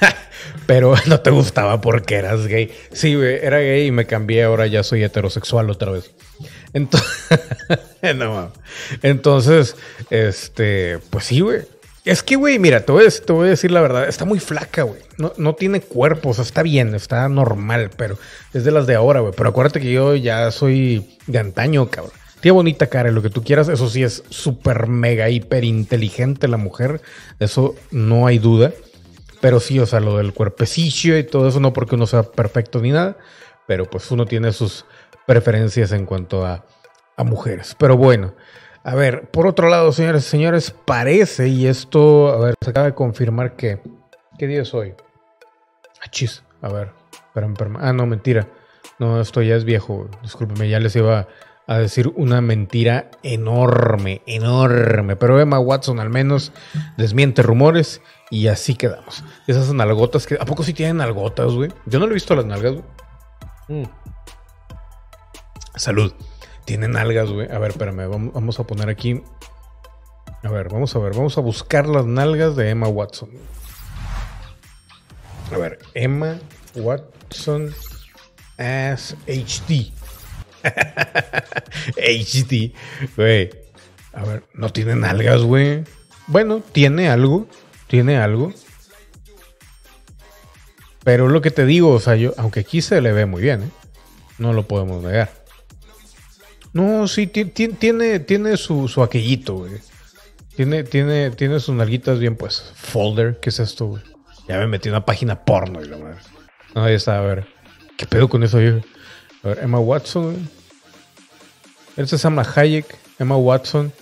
Pero 0.66 0.94
no 1.06 1.20
te 1.20 1.30
gustaba 1.30 1.80
porque 1.80 2.16
eras 2.16 2.46
gay. 2.46 2.72
Sí, 2.92 3.14
güey, 3.14 3.38
era 3.42 3.58
gay 3.58 3.86
y 3.86 3.90
me 3.90 4.06
cambié, 4.06 4.44
ahora 4.44 4.66
ya 4.66 4.82
soy 4.82 5.02
heterosexual 5.02 5.70
otra 5.70 5.92
vez. 5.92 6.10
Entonces, 6.72 7.10
no, 8.16 8.52
Entonces, 9.02 9.76
este, 10.10 10.98
pues 11.10 11.24
sí, 11.24 11.40
güey. 11.40 11.62
Es 12.04 12.22
que, 12.22 12.36
güey, 12.36 12.60
mira, 12.60 12.82
te 12.82 12.92
voy, 12.92 13.02
a, 13.02 13.48
decir 13.48 13.72
la 13.72 13.80
verdad, 13.80 14.08
está 14.08 14.24
muy 14.24 14.38
flaca, 14.38 14.84
güey. 14.84 15.00
No, 15.18 15.32
no, 15.38 15.54
tiene 15.56 15.80
cuerpo, 15.80 16.28
o 16.28 16.34
sea, 16.34 16.44
está 16.44 16.62
bien, 16.62 16.94
está 16.94 17.28
normal, 17.28 17.90
pero 17.96 18.16
es 18.54 18.62
de 18.62 18.70
las 18.70 18.86
de 18.86 18.94
ahora, 18.94 19.20
güey. 19.20 19.32
Pero 19.36 19.48
acuérdate 19.48 19.80
que 19.80 19.90
yo 19.90 20.14
ya 20.14 20.52
soy 20.52 21.18
de 21.26 21.38
antaño, 21.40 21.90
cabrón. 21.90 22.12
Tiene 22.40 22.52
bonita 22.52 22.86
cara, 22.86 23.10
lo 23.10 23.22
que 23.22 23.30
tú 23.30 23.42
quieras. 23.42 23.68
Eso 23.68 23.90
sí 23.90 24.04
es 24.04 24.22
súper 24.28 24.86
mega 24.86 25.28
hiper 25.30 25.64
inteligente 25.64 26.46
la 26.46 26.58
mujer. 26.58 27.00
Eso 27.40 27.74
no 27.90 28.28
hay 28.28 28.38
duda. 28.38 28.72
Pero 29.40 29.60
sí, 29.60 29.78
o 29.78 29.86
sea, 29.86 30.00
lo 30.00 30.16
del 30.16 30.32
cuerpecillo 30.32 31.16
y 31.16 31.24
todo 31.24 31.48
eso, 31.48 31.60
no 31.60 31.72
porque 31.72 31.94
uno 31.94 32.06
sea 32.06 32.22
perfecto 32.22 32.80
ni 32.80 32.90
nada. 32.90 33.16
Pero 33.66 33.84
pues 33.84 34.10
uno 34.10 34.26
tiene 34.26 34.52
sus 34.52 34.84
preferencias 35.26 35.92
en 35.92 36.06
cuanto 36.06 36.46
a, 36.46 36.64
mujeres. 37.18 37.74
Pero 37.78 37.96
bueno. 37.96 38.34
A 38.84 38.94
ver, 38.94 39.28
por 39.30 39.48
otro 39.48 39.68
lado, 39.68 39.90
señores 39.90 40.24
y 40.24 40.30
señores, 40.30 40.70
parece, 40.70 41.48
y 41.48 41.66
esto, 41.66 42.28
a 42.28 42.38
ver, 42.38 42.54
se 42.62 42.70
acaba 42.70 42.86
de 42.86 42.94
confirmar 42.94 43.56
que. 43.56 43.80
¿Qué 44.38 44.46
día 44.46 44.62
es 44.62 44.72
hoy? 44.74 44.94
Achis, 46.04 46.44
ah, 46.62 46.68
a 46.68 46.72
ver, 46.72 46.92
espérame. 47.12 47.78
Ah, 47.80 47.92
no, 47.92 48.06
mentira. 48.06 48.46
No, 49.00 49.20
esto 49.20 49.42
ya 49.42 49.56
es 49.56 49.64
viejo. 49.64 50.08
Discúlpeme, 50.22 50.68
ya 50.68 50.78
les 50.78 50.94
iba 50.94 51.26
a 51.66 51.78
decir 51.78 52.12
una 52.14 52.40
mentira 52.40 53.10
enorme, 53.22 54.22
enorme. 54.26 55.16
Pero 55.16 55.40
Emma 55.40 55.58
Watson 55.58 55.98
al 56.00 56.10
menos 56.10 56.52
desmiente 56.96 57.42
rumores 57.42 58.00
y 58.30 58.46
así 58.48 58.74
quedamos. 58.74 59.24
Esas 59.46 59.72
nalgotas 59.72 60.26
que... 60.26 60.36
¿A 60.40 60.44
poco 60.44 60.62
sí 60.62 60.72
tienen 60.72 60.98
nalgotas, 60.98 61.52
güey? 61.52 61.72
Yo 61.86 61.98
no 61.98 62.06
le 62.06 62.12
he 62.12 62.14
visto 62.14 62.34
las 62.34 62.46
nalgas, 62.46 62.74
güey. 62.74 62.84
Mm. 63.68 63.88
Salud. 65.74 66.12
Tienen 66.64 66.92
nalgas, 66.92 67.30
güey. 67.30 67.50
A 67.50 67.58
ver, 67.58 67.72
espérame. 67.72 68.08
Vamos 68.32 68.60
a 68.60 68.64
poner 68.64 68.88
aquí... 68.88 69.22
A 70.42 70.50
ver, 70.50 70.68
vamos 70.68 70.94
a 70.94 70.98
ver. 71.00 71.14
Vamos 71.14 71.36
a 71.38 71.40
buscar 71.40 71.88
las 71.88 72.06
nalgas 72.06 72.54
de 72.54 72.70
Emma 72.70 72.86
Watson. 72.86 73.30
A 75.52 75.58
ver, 75.58 75.78
Emma 75.94 76.38
Watson 76.74 77.72
as 78.58 79.16
HD. 79.26 79.92
HD, 81.96 82.72
güey. 83.16 83.50
A 84.12 84.24
ver, 84.24 84.44
no 84.54 84.70
tiene 84.70 84.96
nalgas, 84.96 85.42
güey. 85.42 85.84
Bueno, 86.26 86.62
tiene 86.72 87.08
algo. 87.08 87.46
Tiene 87.86 88.16
algo. 88.16 88.52
Pero 91.04 91.28
lo 91.28 91.40
que 91.40 91.50
te 91.50 91.66
digo, 91.66 91.90
o 91.90 92.00
sea, 92.00 92.16
yo, 92.16 92.34
aunque 92.36 92.60
aquí 92.60 92.82
se 92.82 93.00
le 93.00 93.12
ve 93.12 93.26
muy 93.26 93.40
bien, 93.40 93.62
¿eh? 93.62 93.70
no 94.38 94.52
lo 94.52 94.66
podemos 94.66 95.02
negar. 95.02 95.30
No, 96.72 97.06
sí, 97.06 97.26
tiene, 97.26 98.18
tiene 98.20 98.56
su, 98.56 98.88
su 98.88 99.02
aquellito, 99.02 99.54
güey. 99.54 99.72
Tiene, 100.56 100.84
tiene, 100.84 101.30
tiene 101.30 101.60
sus 101.60 101.74
nalguitas 101.74 102.18
bien, 102.18 102.36
pues. 102.36 102.72
Folder, 102.74 103.38
¿qué 103.40 103.50
es 103.50 103.60
esto, 103.60 103.86
güey? 103.86 104.02
Ya 104.48 104.58
me 104.58 104.66
metí 104.66 104.88
en 104.88 104.94
una 104.94 105.04
página 105.04 105.44
porno 105.44 105.82
y 105.82 105.86
la 105.86 105.98
madre. 105.98 106.18
ahí 106.74 106.94
está, 106.94 107.18
a 107.18 107.22
ver. 107.22 107.46
¿Qué 107.96 108.06
pedo 108.06 108.28
con 108.28 108.42
eso, 108.42 108.58
viejo? 108.58 108.80
A 109.42 109.48
ver, 109.48 109.58
Emma 109.62 109.78
Watson. 109.78 110.48
Esta 111.96 112.16
es 112.16 112.24
Emma 112.24 112.46
Hayek, 112.54 112.86
Emma 113.18 113.36
Watson. 113.36 113.92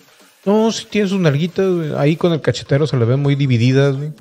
No, 0.44 0.70
sí 0.72 0.86
tiene 0.90 1.08
sus 1.08 1.20
nalguitas, 1.20 1.66
güey. 1.66 1.94
Ahí 1.96 2.16
con 2.16 2.32
el 2.32 2.40
cachetero 2.40 2.86
se 2.86 2.96
le 2.96 3.04
ven 3.04 3.20
muy 3.20 3.34
divididas, 3.34 3.96
güey. 3.96 4.12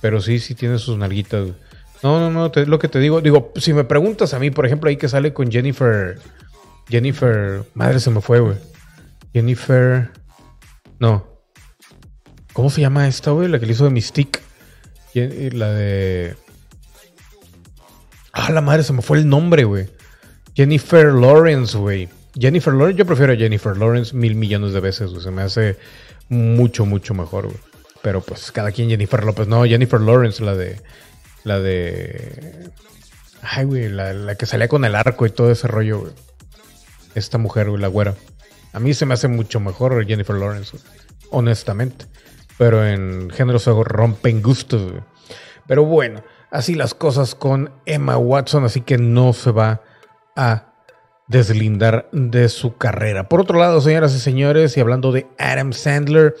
Pero 0.00 0.20
sí, 0.20 0.38
sí 0.40 0.54
tiene 0.54 0.78
sus 0.78 0.98
nalguitas, 0.98 1.42
güey. 1.42 1.54
No, 2.02 2.20
no, 2.20 2.30
no, 2.30 2.52
es 2.54 2.68
lo 2.68 2.78
que 2.78 2.88
te 2.88 2.98
digo. 2.98 3.20
Digo, 3.20 3.52
si 3.56 3.72
me 3.72 3.84
preguntas 3.84 4.34
a 4.34 4.38
mí, 4.38 4.50
por 4.50 4.66
ejemplo, 4.66 4.90
ahí 4.90 4.96
que 4.96 5.08
sale 5.08 5.32
con 5.32 5.50
Jennifer. 5.50 6.18
Jennifer. 6.88 7.64
Madre, 7.74 8.00
se 8.00 8.10
me 8.10 8.20
fue, 8.20 8.40
güey. 8.40 8.56
Jennifer. 9.32 10.10
No. 10.98 11.26
¿Cómo 12.52 12.70
se 12.70 12.80
llama 12.80 13.08
esta, 13.08 13.30
güey? 13.30 13.48
La 13.48 13.58
que 13.58 13.66
le 13.66 13.72
hizo 13.72 13.84
de 13.84 13.90
Mystique. 13.90 14.40
La 15.14 15.72
de. 15.72 16.36
Ah, 18.32 18.52
la 18.52 18.60
madre, 18.60 18.82
se 18.82 18.92
me 18.92 19.00
fue 19.00 19.18
el 19.18 19.28
nombre, 19.28 19.64
güey. 19.64 19.88
Jennifer 20.56 21.12
Lawrence, 21.12 21.76
güey. 21.76 22.08
Jennifer 22.34 22.72
Lawrence, 22.72 22.98
yo 22.98 23.04
prefiero 23.04 23.34
a 23.34 23.36
Jennifer 23.36 23.76
Lawrence 23.76 24.16
mil 24.16 24.34
millones 24.34 24.72
de 24.72 24.80
veces, 24.80 25.10
güey. 25.10 25.22
Se 25.22 25.30
me 25.30 25.42
hace 25.42 25.76
mucho, 26.30 26.86
mucho 26.86 27.12
mejor, 27.12 27.46
güey. 27.46 27.58
Pero 28.00 28.22
pues 28.22 28.50
cada 28.52 28.72
quien 28.72 28.88
Jennifer 28.88 29.22
López. 29.22 29.48
No, 29.48 29.64
Jennifer 29.64 30.00
Lawrence, 30.00 30.42
la 30.42 30.54
de. 30.54 30.80
La 31.44 31.60
de. 31.60 32.70
Ay, 33.42 33.66
güey, 33.66 33.90
la, 33.90 34.34
que 34.36 34.46
salía 34.46 34.66
con 34.68 34.86
el 34.86 34.94
arco 34.94 35.26
y 35.26 35.30
todo 35.30 35.50
ese 35.50 35.68
rollo, 35.68 36.00
güey. 36.00 36.12
Esta 37.14 37.36
mujer, 37.36 37.68
güey, 37.68 37.80
la 37.80 37.88
güera. 37.88 38.14
A 38.72 38.80
mí 38.80 38.94
se 38.94 39.04
me 39.04 39.14
hace 39.14 39.28
mucho 39.28 39.60
mejor 39.60 40.06
Jennifer 40.06 40.36
Lawrence, 40.36 40.78
honestamente. 41.30 42.06
Pero 42.56 42.86
en 42.86 43.28
género 43.28 43.58
se 43.58 43.72
rompen 43.72 44.40
gustos, 44.40 44.90
güey. 44.90 45.02
Pero 45.66 45.84
bueno, 45.84 46.22
así 46.50 46.74
las 46.74 46.94
cosas 46.94 47.34
con 47.34 47.72
Emma 47.84 48.16
Watson, 48.16 48.64
así 48.64 48.80
que 48.80 48.96
no 48.96 49.34
se 49.34 49.50
va 49.50 49.82
a 50.36 50.72
deslindar 51.28 52.08
de 52.12 52.48
su 52.48 52.76
carrera. 52.76 53.28
Por 53.28 53.40
otro 53.40 53.58
lado, 53.58 53.80
señoras 53.80 54.14
y 54.14 54.20
señores, 54.20 54.76
y 54.76 54.80
hablando 54.80 55.12
de 55.12 55.26
Adam 55.38 55.72
Sandler, 55.72 56.34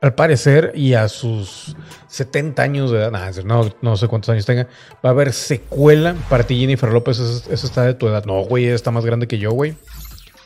al 0.00 0.14
parecer, 0.14 0.72
y 0.74 0.92
a 0.92 1.08
sus 1.08 1.76
70 2.08 2.62
años 2.62 2.90
de 2.90 2.98
edad, 2.98 3.34
no, 3.80 3.96
sé 3.96 4.06
cuántos 4.06 4.28
años 4.28 4.44
tenga, 4.44 4.68
va 5.04 5.08
a 5.08 5.12
haber 5.12 5.32
secuela 5.32 6.14
para 6.28 6.44
ti, 6.44 6.60
Jennifer 6.60 6.90
López. 6.92 7.18
Eso, 7.18 7.66
está 7.66 7.84
de 7.84 7.94
tu 7.94 8.06
edad. 8.08 8.24
No, 8.26 8.42
güey, 8.42 8.66
está 8.66 8.90
más 8.90 9.06
grande 9.06 9.26
que 9.26 9.38
yo, 9.38 9.52
güey. 9.52 9.76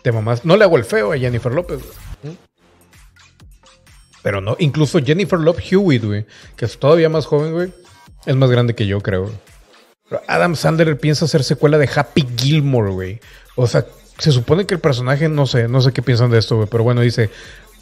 Te 0.03 0.13
mamás. 0.13 0.45
No 0.45 0.57
le 0.57 0.63
hago 0.63 0.77
el 0.77 0.85
feo 0.85 1.13
a 1.13 1.19
Jennifer 1.19 1.53
López, 1.53 1.81
Pero 4.23 4.41
no, 4.41 4.57
incluso 4.61 5.01
Jennifer 5.01 5.41
Love 5.41 5.61
Hewitt, 5.73 6.05
güey, 6.05 6.27
que 6.57 6.65
es 6.65 6.79
todavía 6.79 7.09
más 7.09 7.27
joven, 7.27 7.53
güey, 7.53 7.73
es 8.27 8.37
más 8.37 8.51
grande 8.51 8.77
que 8.77 8.87
yo, 8.87 9.01
creo. 9.01 9.29
Adam 10.27 10.57
Sandler 10.57 10.99
piensa 10.99 11.27
hacer 11.27 11.45
secuela 11.45 11.79
de 11.79 11.89
Happy 11.95 12.27
Gilmore, 12.37 12.91
güey. 12.91 13.21
O 13.57 13.67
sea, 13.67 13.85
se 14.19 14.33
supone 14.33 14.67
que 14.67 14.75
el 14.75 14.81
personaje, 14.81 15.29
no 15.29 15.47
sé, 15.47 15.69
no 15.69 15.81
sé 15.81 15.93
qué 15.93 16.03
piensan 16.03 16.31
de 16.31 16.39
esto, 16.39 16.57
güey, 16.57 16.69
pero 16.71 16.85
bueno, 16.85 17.01
dice, 17.01 17.31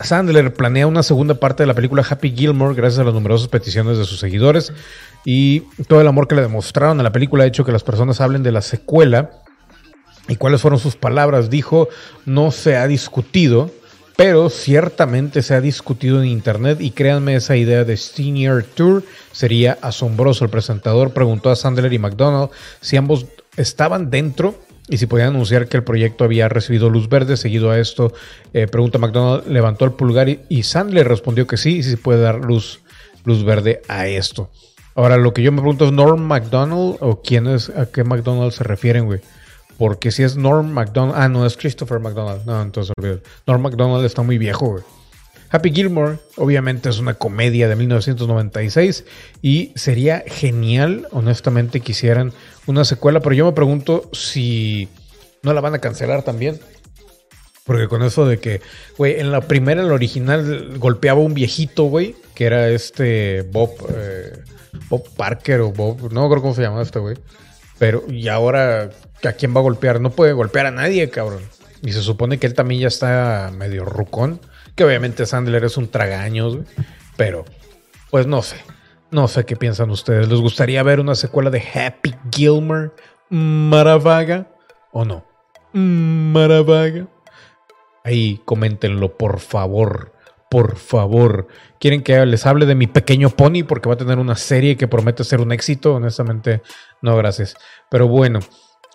Sandler 0.01 0.53
planea 0.53 0.87
una 0.87 1.03
segunda 1.03 1.35
parte 1.35 1.62
de 1.62 1.67
la 1.67 1.75
película 1.75 2.05
Happy 2.09 2.35
Gilmore 2.37 2.75
gracias 2.75 3.01
a 3.01 3.05
las 3.05 3.15
numerosas 3.15 3.49
peticiones 3.49 3.97
de 3.97 4.05
sus 4.05 4.19
seguidores 4.19 4.73
y 5.25 5.61
todo 5.89 6.01
el 6.01 6.07
amor 6.07 6.29
que 6.29 6.35
le 6.35 6.43
demostraron 6.43 7.01
a 7.01 7.03
la 7.03 7.12
película 7.12 7.45
ha 7.45 7.47
hecho 7.47 7.65
que 7.65 7.73
las 7.73 7.83
personas 7.83 8.21
hablen 8.21 8.43
de 8.43 8.53
la 8.53 8.62
secuela. 8.62 9.31
¿Y 10.29 10.37
cuáles 10.37 10.61
fueron 10.61 10.81
sus 10.81 10.97
palabras? 10.97 11.51
Dijo, 11.51 11.89
no 12.25 12.51
se 12.51 12.77
ha 12.77 12.87
discutido, 12.89 13.71
pero 14.16 14.48
ciertamente 14.48 15.42
se 15.42 15.55
ha 15.55 15.61
discutido 15.61 16.22
en 16.22 16.29
internet 16.29 16.79
y 16.81 16.90
créanme, 16.90 17.37
esa 17.37 17.57
idea 17.57 17.85
de 17.85 17.98
Senior 17.98 18.64
Tour 18.64 19.05
sería 19.31 19.79
asombroso. 19.83 20.44
El 20.44 20.50
presentador 20.50 21.12
preguntó 21.12 21.50
a 21.50 21.57
Sandler 21.57 21.92
y 21.92 21.98
McDonald 21.98 22.50
si 22.81 22.96
ambos 22.96 23.26
estaban 23.57 24.11
dentro 24.11 24.55
y 24.88 24.98
si 24.98 25.07
podían 25.07 25.29
anunciar 25.29 25.68
que 25.68 25.76
el 25.76 25.85
proyecto 25.85 26.24
había 26.24 26.48
recibido 26.48 26.88
luz 26.88 27.09
verde. 27.09 27.37
Seguido 27.37 27.70
a 27.70 27.79
esto, 27.79 28.12
eh, 28.55 28.66
pregunta 28.66 28.98
McDonald, 28.98 29.46
levantó 29.48 29.85
el 29.85 29.92
pulgar 29.92 30.29
y, 30.29 30.62
Sandler 30.62 31.07
respondió 31.07 31.46
que 31.46 31.57
sí, 31.57 31.79
y 31.79 31.83
si 31.83 31.90
se 31.90 31.96
puede 31.96 32.20
dar 32.20 32.37
luz, 32.37 32.81
luz 33.24 33.44
verde 33.44 33.83
a 33.88 34.07
esto. 34.07 34.50
Ahora, 34.94 35.18
lo 35.18 35.35
que 35.35 35.42
yo 35.42 35.52
me 35.52 35.61
pregunto 35.61 35.87
es, 35.87 35.92
¿Norm 35.92 36.22
McDonald 36.22 36.96
o 37.00 37.20
quién 37.22 37.46
es, 37.48 37.68
a 37.68 37.87
qué 37.87 38.02
McDonald 38.02 38.52
se 38.52 38.64
refieren, 38.64 39.05
güey? 39.05 39.20
Porque 39.79 40.11
si 40.11 40.23
es 40.23 40.37
Norm 40.37 40.71
McDonald, 40.73 41.17
ah, 41.17 41.29
no, 41.29 41.45
es 41.47 41.57
Christopher 41.57 42.01
McDonald. 42.01 42.47
No, 42.47 42.62
entonces 42.62 42.93
olvido. 42.99 43.21
Norm 43.47 43.62
McDonald 43.62 44.05
está 44.05 44.23
muy 44.23 44.39
viejo, 44.39 44.67
güey. 44.67 44.85
Happy 45.51 45.73
Gilmore, 45.73 46.19
obviamente, 46.37 46.89
es 46.89 46.99
una 46.99 47.15
comedia 47.15 47.69
de 47.69 47.77
1996 47.77 49.05
y 49.43 49.73
sería 49.77 50.25
genial, 50.27 51.07
honestamente, 51.12 51.81
que 51.81 51.93
hicieran 51.93 52.33
una 52.67 52.85
secuela, 52.85 53.21
pero 53.21 53.35
yo 53.35 53.47
me 53.47 53.53
pregunto 53.53 54.11
si 54.12 54.89
no 55.43 55.53
la 55.53 55.61
van 55.61 55.75
a 55.75 55.79
cancelar 55.79 56.23
también. 56.23 56.59
Porque 57.65 57.89
con 57.89 58.03
eso 58.03 58.27
de 58.27 58.39
que, 58.39 58.61
güey, 58.97 59.19
en 59.19 59.33
la 59.33 59.41
primera, 59.41 59.83
en 59.83 59.89
la 59.89 59.95
original, 59.95 60.79
golpeaba 60.79 61.21
un 61.21 61.35
viejito, 61.35 61.85
güey, 61.85 62.15
que 62.35 62.45
era 62.45 62.69
este 62.69 63.43
Bob, 63.43 63.71
eh, 63.89 64.39
Bob 64.89 65.09
Parker 65.17 65.61
o 65.62 65.73
Bob, 65.73 66.12
no 66.12 66.29
creo 66.29 66.43
cómo 66.43 66.55
se 66.55 66.62
llama 66.62 66.83
este 66.83 67.01
güey. 67.01 67.17
Pero, 67.79 68.05
y 68.09 68.29
ahora, 68.29 68.91
¿a 69.25 69.33
quién 69.33 69.55
va 69.55 69.61
a 69.61 69.62
golpear? 69.62 70.01
No 70.01 70.11
puede 70.11 70.33
golpear 70.33 70.67
a 70.67 70.71
nadie, 70.71 71.11
cabrón. 71.11 71.43
Y 71.83 71.93
se 71.93 72.03
supone 72.03 72.39
que 72.39 72.47
él 72.47 72.55
también 72.55 72.81
ya 72.81 72.89
está 72.89 73.51
medio 73.55 73.85
rucón. 73.85 74.41
Que 74.75 74.85
obviamente 74.85 75.27
Sandler 75.27 75.65
es 75.65 75.77
un 75.77 75.89
tragaños. 75.89 76.59
Pero, 77.17 77.45
pues 78.11 78.27
no 78.27 78.43
sé. 78.43 78.57
No 79.11 79.29
sé 79.29 79.45
qué 79.45 79.57
piensan 79.57 79.91
ustedes. 79.91 80.29
¿Les 80.29 80.41
gustaría 80.41 80.83
ver 80.83 81.01
una 81.01 81.15
secuela 81.15 81.51
de 81.51 81.62
Happy 81.62 82.15
Gilmore? 82.35 82.91
Maravaga 83.29 84.49
o 84.93 85.05
no? 85.05 85.25
Maravaga. 85.73 87.07
Ahí 88.05 88.41
coméntenlo, 88.45 89.17
por 89.17 89.41
favor. 89.41 90.12
Por 90.50 90.76
favor. 90.76 91.48
¿Quieren 91.80 92.02
que 92.02 92.24
les 92.24 92.46
hable 92.46 92.66
de 92.66 92.74
mi 92.74 92.87
pequeño 92.87 93.30
pony? 93.30 93.64
Porque 93.66 93.88
va 93.88 93.94
a 93.94 93.98
tener 93.98 94.18
una 94.18 94.37
serie 94.37 94.76
que 94.76 94.88
promete 94.88 95.24
ser 95.24 95.40
un 95.40 95.52
éxito. 95.52 95.94
Honestamente, 95.94 96.62
no, 97.02 97.16
gracias. 97.16 97.56
Pero 97.90 98.09
bueno, 98.09 98.40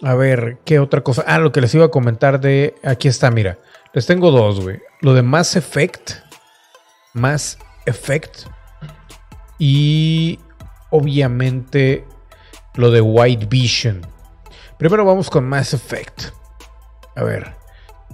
a 0.01 0.15
ver, 0.15 0.59
¿qué 0.65 0.79
otra 0.79 1.01
cosa? 1.01 1.23
Ah, 1.27 1.39
lo 1.39 1.51
que 1.51 1.61
les 1.61 1.73
iba 1.75 1.85
a 1.85 1.91
comentar 1.91 2.39
de. 2.39 2.75
Aquí 2.83 3.07
está, 3.07 3.29
mira. 3.29 3.57
Les 3.93 4.05
tengo 4.05 4.31
dos, 4.31 4.61
güey. 4.61 4.79
Lo 5.01 5.13
de 5.13 5.21
Mass 5.21 5.55
Effect. 5.55 6.11
Mass 7.13 7.57
Effect. 7.85 8.45
Y 9.59 10.39
obviamente 10.89 12.05
lo 12.75 12.89
de 12.89 13.01
White 13.01 13.45
Vision. 13.47 14.01
Primero 14.77 15.05
vamos 15.05 15.29
con 15.29 15.47
Mass 15.47 15.73
Effect. 15.73 16.33
A 17.15 17.23
ver. 17.23 17.61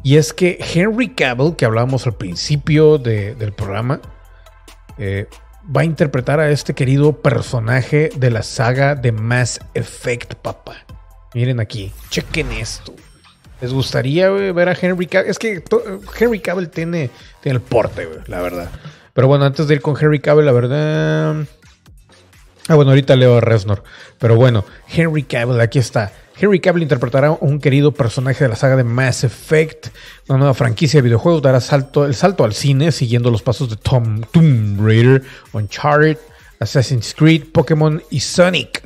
Y 0.03 0.17
es 0.17 0.33
que 0.33 0.57
Henry 0.59 1.09
Cavill, 1.09 1.55
que 1.55 1.65
hablábamos 1.65 2.05
al 2.05 2.15
principio 2.15 2.97
del 2.97 3.53
programa, 3.53 3.99
eh, 4.97 5.27
va 5.75 5.81
a 5.81 5.85
interpretar 5.85 6.39
a 6.39 6.49
este 6.49 6.73
querido 6.73 7.21
personaje 7.21 8.09
de 8.15 8.31
la 8.31 8.43
saga 8.43 8.95
de 8.95 9.11
Mass 9.11 9.59
Effect, 9.73 10.35
papá. 10.35 10.85
Miren 11.33 11.59
aquí, 11.59 11.91
chequen 12.09 12.51
esto. 12.53 12.93
¿Les 13.59 13.73
gustaría 13.73 14.29
ver 14.29 14.69
a 14.69 14.77
Henry 14.79 15.07
Cavill? 15.07 15.29
Es 15.29 15.39
que 15.39 15.63
Henry 16.19 16.39
Cavill 16.39 16.69
tiene, 16.69 17.09
tiene 17.41 17.57
el 17.57 17.61
porte, 17.61 18.07
la 18.27 18.41
verdad. 18.41 18.69
Pero 19.13 19.27
bueno, 19.27 19.45
antes 19.45 19.67
de 19.67 19.75
ir 19.75 19.81
con 19.81 19.95
Henry 19.99 20.19
Cavill, 20.19 20.45
la 20.45 20.51
verdad... 20.51 21.35
Ah, 22.69 22.75
bueno, 22.75 22.91
ahorita 22.91 23.15
leo 23.15 23.37
a 23.37 23.41
Resnor. 23.41 23.83
Pero 24.19 24.35
bueno, 24.35 24.63
Henry 24.87 25.23
Cavill, 25.23 25.59
aquí 25.59 25.79
está. 25.79 26.11
Henry 26.39 26.59
Cavill 26.59 26.83
interpretará 26.83 27.31
un 27.31 27.59
querido 27.59 27.91
personaje 27.91 28.43
de 28.43 28.49
la 28.49 28.55
saga 28.55 28.75
de 28.75 28.83
Mass 28.83 29.23
Effect, 29.23 29.87
una 30.27 30.37
nueva 30.37 30.53
franquicia 30.53 30.99
de 30.99 31.01
videojuegos, 31.03 31.41
dará 31.41 31.59
salto, 31.59 32.05
el 32.05 32.13
salto 32.13 32.43
al 32.43 32.53
cine 32.53 32.91
siguiendo 32.91 33.31
los 33.31 33.41
pasos 33.41 33.69
de 33.69 33.75
Tom 33.75 34.21
Tomb 34.31 34.79
Raider, 34.79 35.23
Uncharted, 35.53 36.17
Assassin's 36.59 37.15
Creed, 37.15 37.45
Pokémon 37.51 38.03
y 38.11 38.19
Sonic. 38.19 38.83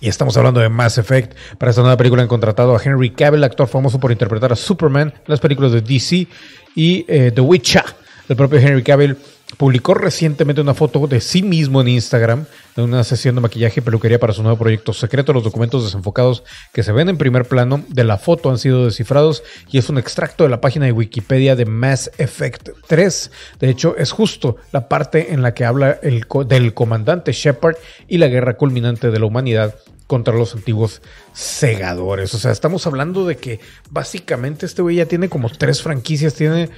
Y 0.00 0.08
estamos 0.08 0.36
hablando 0.36 0.60
de 0.60 0.68
Mass 0.68 0.98
Effect. 0.98 1.36
Para 1.56 1.70
esta 1.70 1.82
nueva 1.82 1.96
película 1.96 2.20
han 2.22 2.28
contratado 2.28 2.76
a 2.76 2.82
Henry 2.82 3.10
Cavill, 3.10 3.44
actor 3.44 3.68
famoso 3.68 4.00
por 4.00 4.10
interpretar 4.10 4.52
a 4.52 4.56
Superman 4.56 5.14
en 5.16 5.24
las 5.26 5.40
películas 5.40 5.72
de 5.72 5.80
DC 5.82 6.26
y 6.74 7.04
eh, 7.08 7.30
The 7.32 7.40
Witcher. 7.40 7.84
El 8.28 8.36
propio 8.36 8.58
Henry 8.58 8.82
Cavill 8.82 9.16
publicó 9.56 9.94
recientemente 9.94 10.60
una 10.60 10.74
foto 10.74 11.06
de 11.06 11.20
sí 11.20 11.42
mismo 11.42 11.80
en 11.80 11.88
Instagram 11.88 12.46
de 12.74 12.82
una 12.82 13.04
sesión 13.04 13.36
de 13.36 13.40
maquillaje 13.40 13.80
y 13.80 13.82
peluquería 13.82 14.18
para 14.18 14.32
su 14.32 14.42
nuevo 14.42 14.58
proyecto 14.58 14.92
secreto. 14.92 15.32
Los 15.32 15.44
documentos 15.44 15.84
desenfocados 15.84 16.42
que 16.72 16.82
se 16.82 16.92
ven 16.92 17.08
en 17.08 17.18
primer 17.18 17.44
plano 17.44 17.84
de 17.88 18.04
la 18.04 18.18
foto 18.18 18.50
han 18.50 18.58
sido 18.58 18.84
descifrados 18.84 19.44
y 19.70 19.78
es 19.78 19.88
un 19.88 19.98
extracto 19.98 20.44
de 20.44 20.50
la 20.50 20.60
página 20.60 20.86
de 20.86 20.92
Wikipedia 20.92 21.54
de 21.54 21.66
Mass 21.66 22.10
Effect 22.18 22.70
3. 22.88 23.30
De 23.60 23.70
hecho, 23.70 23.96
es 23.96 24.10
justo 24.10 24.56
la 24.72 24.88
parte 24.88 25.32
en 25.32 25.42
la 25.42 25.54
que 25.54 25.64
habla 25.64 25.98
el, 26.02 26.26
del 26.46 26.74
comandante 26.74 27.32
Shepard 27.32 27.76
y 28.08 28.18
la 28.18 28.26
guerra 28.26 28.56
culminante 28.56 29.10
de 29.10 29.18
la 29.20 29.26
humanidad 29.26 29.76
contra 30.06 30.34
los 30.34 30.54
antiguos 30.54 31.02
segadores. 31.32 32.32
O 32.34 32.38
sea, 32.38 32.52
estamos 32.52 32.86
hablando 32.86 33.26
de 33.26 33.36
que 33.36 33.60
básicamente 33.90 34.66
este 34.66 34.82
güey 34.82 34.96
ya 34.96 35.06
tiene 35.06 35.28
como 35.28 35.50
tres 35.50 35.82
franquicias, 35.82 36.34
tiene 36.34 36.70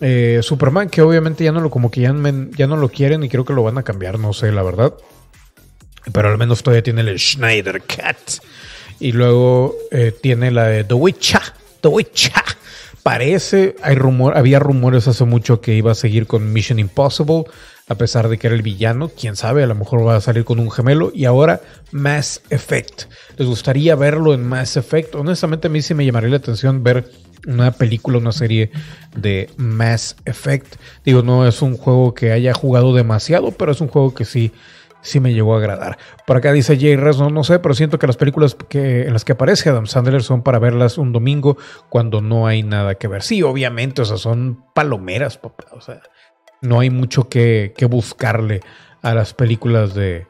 eh, 0.00 0.40
Superman, 0.42 0.88
que 0.88 1.02
obviamente 1.02 1.44
ya 1.44 1.52
no 1.52 1.60
lo, 1.60 1.70
como 1.70 1.90
que 1.90 2.00
ya, 2.00 2.12
no 2.12 2.76
lo 2.76 2.88
quieren 2.88 3.22
y 3.22 3.28
creo 3.28 3.44
que 3.44 3.52
lo 3.52 3.62
van 3.62 3.78
a 3.78 3.82
cambiar, 3.82 4.18
no 4.18 4.32
sé, 4.32 4.52
la 4.52 4.62
verdad. 4.62 4.94
Pero 6.12 6.28
al 6.28 6.38
menos 6.38 6.62
todavía 6.62 6.82
tiene 6.82 7.00
el 7.02 7.18
Schneider 7.18 7.82
Cat. 7.82 8.18
Y 9.00 9.12
luego 9.12 9.76
eh, 9.90 10.12
tiene 10.20 10.50
la 10.50 10.64
de 10.64 10.84
The 10.84 10.94
Witcher. 10.94 11.40
The. 11.80 11.90
Parece, 13.02 13.76
hay 13.82 13.96
rumor, 13.96 14.36
había 14.36 14.58
rumores 14.58 15.06
hace 15.08 15.24
mucho 15.24 15.60
que 15.60 15.74
iba 15.74 15.92
a 15.92 15.94
seguir 15.94 16.26
con 16.26 16.54
Mission 16.54 16.78
Impossible, 16.78 17.44
a 17.86 17.96
pesar 17.96 18.28
de 18.28 18.38
que 18.38 18.46
era 18.46 18.56
el 18.56 18.62
villano. 18.62 19.10
Quién 19.10 19.36
sabe, 19.36 19.62
a 19.62 19.66
lo 19.66 19.74
mejor 19.74 20.06
va 20.06 20.16
a 20.16 20.20
salir 20.22 20.44
con 20.44 20.58
un 20.58 20.70
gemelo. 20.70 21.12
Y 21.14 21.26
ahora 21.26 21.60
Mass 21.92 22.40
Effect. 22.48 23.02
¿Les 23.36 23.46
gustaría 23.46 23.94
verlo 23.94 24.32
en 24.32 24.46
Mass 24.46 24.78
Effect? 24.78 25.14
Honestamente, 25.14 25.66
a 25.66 25.70
mí 25.70 25.82
sí 25.82 25.92
me 25.92 26.06
llamaría 26.06 26.30
la 26.30 26.36
atención 26.36 26.82
ver 26.82 27.10
una 27.46 27.72
película, 27.72 28.18
una 28.18 28.32
serie 28.32 28.70
de 29.16 29.50
Mass 29.56 30.16
Effect. 30.24 30.76
Digo, 31.04 31.22
no 31.22 31.46
es 31.46 31.62
un 31.62 31.76
juego 31.76 32.14
que 32.14 32.32
haya 32.32 32.54
jugado 32.54 32.94
demasiado, 32.94 33.52
pero 33.52 33.72
es 33.72 33.80
un 33.80 33.88
juego 33.88 34.14
que 34.14 34.24
sí, 34.24 34.52
sí 35.02 35.20
me 35.20 35.32
llegó 35.32 35.54
a 35.54 35.58
agradar. 35.58 35.98
Por 36.26 36.36
acá 36.36 36.52
dice 36.52 36.78
Jay 36.78 36.96
Res, 36.96 37.18
no, 37.18 37.30
no 37.30 37.44
sé, 37.44 37.58
pero 37.58 37.74
siento 37.74 37.98
que 37.98 38.06
las 38.06 38.16
películas 38.16 38.56
que, 38.68 39.02
en 39.02 39.12
las 39.12 39.24
que 39.24 39.32
aparece 39.32 39.70
Adam 39.70 39.86
Sandler 39.86 40.22
son 40.22 40.42
para 40.42 40.58
verlas 40.58 40.98
un 40.98 41.12
domingo 41.12 41.56
cuando 41.88 42.20
no 42.20 42.46
hay 42.46 42.62
nada 42.62 42.96
que 42.96 43.08
ver. 43.08 43.22
Sí, 43.22 43.42
obviamente, 43.42 44.02
o 44.02 44.04
sea, 44.04 44.16
son 44.16 44.64
palomeras, 44.74 45.38
papá. 45.38 45.66
O 45.72 45.80
sea, 45.80 46.00
no 46.60 46.80
hay 46.80 46.90
mucho 46.90 47.28
que, 47.28 47.74
buscarle 47.90 48.60
a 49.02 49.14
las 49.14 49.34
películas 49.34 49.94
de, 49.94 50.26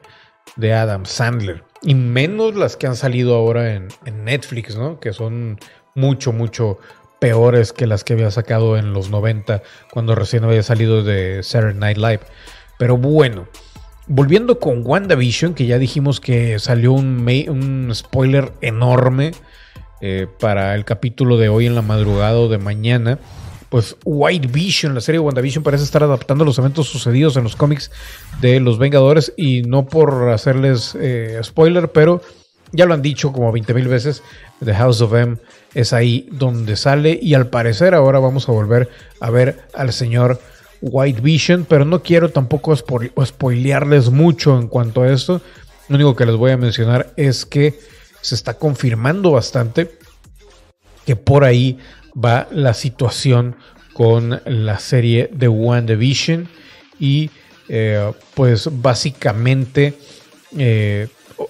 de 0.57 0.73
Adam 0.73 1.05
Sandler. 1.05 1.63
Y 1.81 1.95
menos 1.95 2.55
las 2.55 2.77
que 2.77 2.87
han 2.87 2.95
salido 2.95 3.35
ahora 3.35 3.73
en 3.73 3.89
Netflix, 4.23 4.75
¿no? 4.75 4.99
Que 4.99 5.13
son 5.13 5.59
mucho, 5.95 6.33
mucho 6.33 6.77
peores 7.25 7.73
que 7.73 7.87
las 7.87 8.03
que 8.03 8.13
había 8.13 8.29
sacado 8.29 8.77
en 8.77 8.93
los 8.93 9.09
90 9.09 9.63
cuando 9.91 10.13
recién 10.13 10.43
había 10.43 10.61
salido 10.61 11.03
de 11.03 11.41
Saturday 11.41 11.73
Night 11.73 11.97
Live. 11.97 12.19
Pero 12.77 12.97
bueno, 12.97 13.47
volviendo 14.05 14.59
con 14.59 14.85
WandaVision, 14.85 15.55
que 15.55 15.65
ya 15.65 15.79
dijimos 15.79 16.19
que 16.19 16.59
salió 16.59 16.93
un, 16.93 17.89
spoiler 17.95 18.53
enorme 18.61 19.31
eh, 20.01 20.27
para 20.39 20.75
el 20.75 20.85
capítulo 20.85 21.37
de 21.37 21.49
hoy 21.49 21.65
en 21.65 21.73
la 21.73 21.81
madrugada 21.81 22.37
o 22.37 22.47
de 22.47 22.59
mañana. 22.59 23.17
Pues 23.69 23.97
White 24.05 24.49
Vision, 24.49 24.93
la 24.93 25.01
serie 25.01 25.17
de 25.17 25.25
WandaVision, 25.25 25.63
parece 25.63 25.83
estar 25.83 26.03
adaptando 26.03 26.45
los 26.45 26.59
eventos 26.59 26.89
sucedidos 26.89 27.37
en 27.37 27.43
los 27.43 27.55
cómics 27.55 27.89
de 28.39 28.59
los 28.59 28.77
Vengadores. 28.77 29.33
Y 29.35 29.63
no 29.63 29.87
por 29.87 30.29
hacerles 30.29 30.95
eh, 31.01 31.39
spoiler, 31.43 31.91
pero 31.91 32.21
ya 32.75 32.85
lo 32.85 32.93
han 32.93 33.01
dicho 33.01 33.31
como 33.31 33.51
20 33.51 33.73
mil 33.73 33.87
veces. 33.87 34.23
The 34.63 34.73
House 34.73 35.01
of 35.01 35.13
M 35.13 35.37
es 35.73 35.93
ahí 35.93 36.27
donde 36.31 36.75
sale 36.75 37.17
y 37.21 37.33
al 37.33 37.47
parecer 37.47 37.93
ahora 37.93 38.19
vamos 38.19 38.47
a 38.47 38.51
volver 38.51 38.89
a 39.19 39.29
ver 39.29 39.67
al 39.73 39.91
señor 39.93 40.39
White 40.81 41.21
Vision, 41.21 41.65
pero 41.67 41.85
no 41.85 42.03
quiero 42.03 42.29
tampoco 42.29 42.75
spoilearles 42.75 44.09
mucho 44.09 44.59
en 44.59 44.67
cuanto 44.67 45.03
a 45.03 45.11
esto. 45.11 45.41
Lo 45.87 45.95
único 45.95 46.15
que 46.15 46.25
les 46.25 46.35
voy 46.35 46.51
a 46.51 46.57
mencionar 46.57 47.13
es 47.15 47.45
que 47.45 47.79
se 48.21 48.35
está 48.35 48.55
confirmando 48.55 49.31
bastante 49.31 49.91
que 51.05 51.15
por 51.15 51.43
ahí 51.43 51.77
va 52.13 52.47
la 52.51 52.73
situación 52.73 53.55
con 53.93 54.41
la 54.45 54.79
serie 54.79 55.29
de 55.31 55.47
WandaVision 55.47 56.49
y 56.99 57.29
eh, 57.69 58.11
pues 58.33 58.69
básicamente 58.71 59.93
eh, 60.57 61.07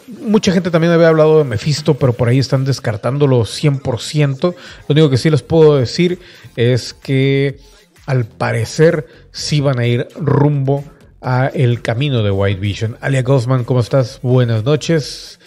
Mucha 0.08 0.52
gente 0.52 0.71
también 0.71 0.93
había 0.93 1.10
hablado 1.10 1.39
de 1.39 1.43
Mephisto, 1.43 1.95
pero 1.95 2.13
por 2.13 2.28
ahí 2.28 2.39
están 2.39 2.65
descartándolo 2.65 3.41
100%. 3.41 4.41
Lo 4.41 4.56
único 4.89 5.10
que 5.10 5.17
sí 5.17 5.30
les 5.30 5.43
puedo 5.43 5.78
decir 5.78 6.19
es 6.56 6.93
que 6.93 7.60
al 8.06 8.26
parecer 8.26 9.08
sí 9.32 9.62
van 9.62 9.80
a 9.80 9.86
ir 9.86 10.08
rumbo 10.15 10.84
a 11.21 11.48
el 11.48 11.82
camino 11.82 12.24
de 12.24 12.32
White 12.32 12.60
Vision. 12.60 12.98
Alia 13.02 13.24
Gosman, 13.24 13.63
¿cómo 13.63 13.80
estás? 13.80 14.19
Buenas 14.21 14.63
noches. 14.63 15.39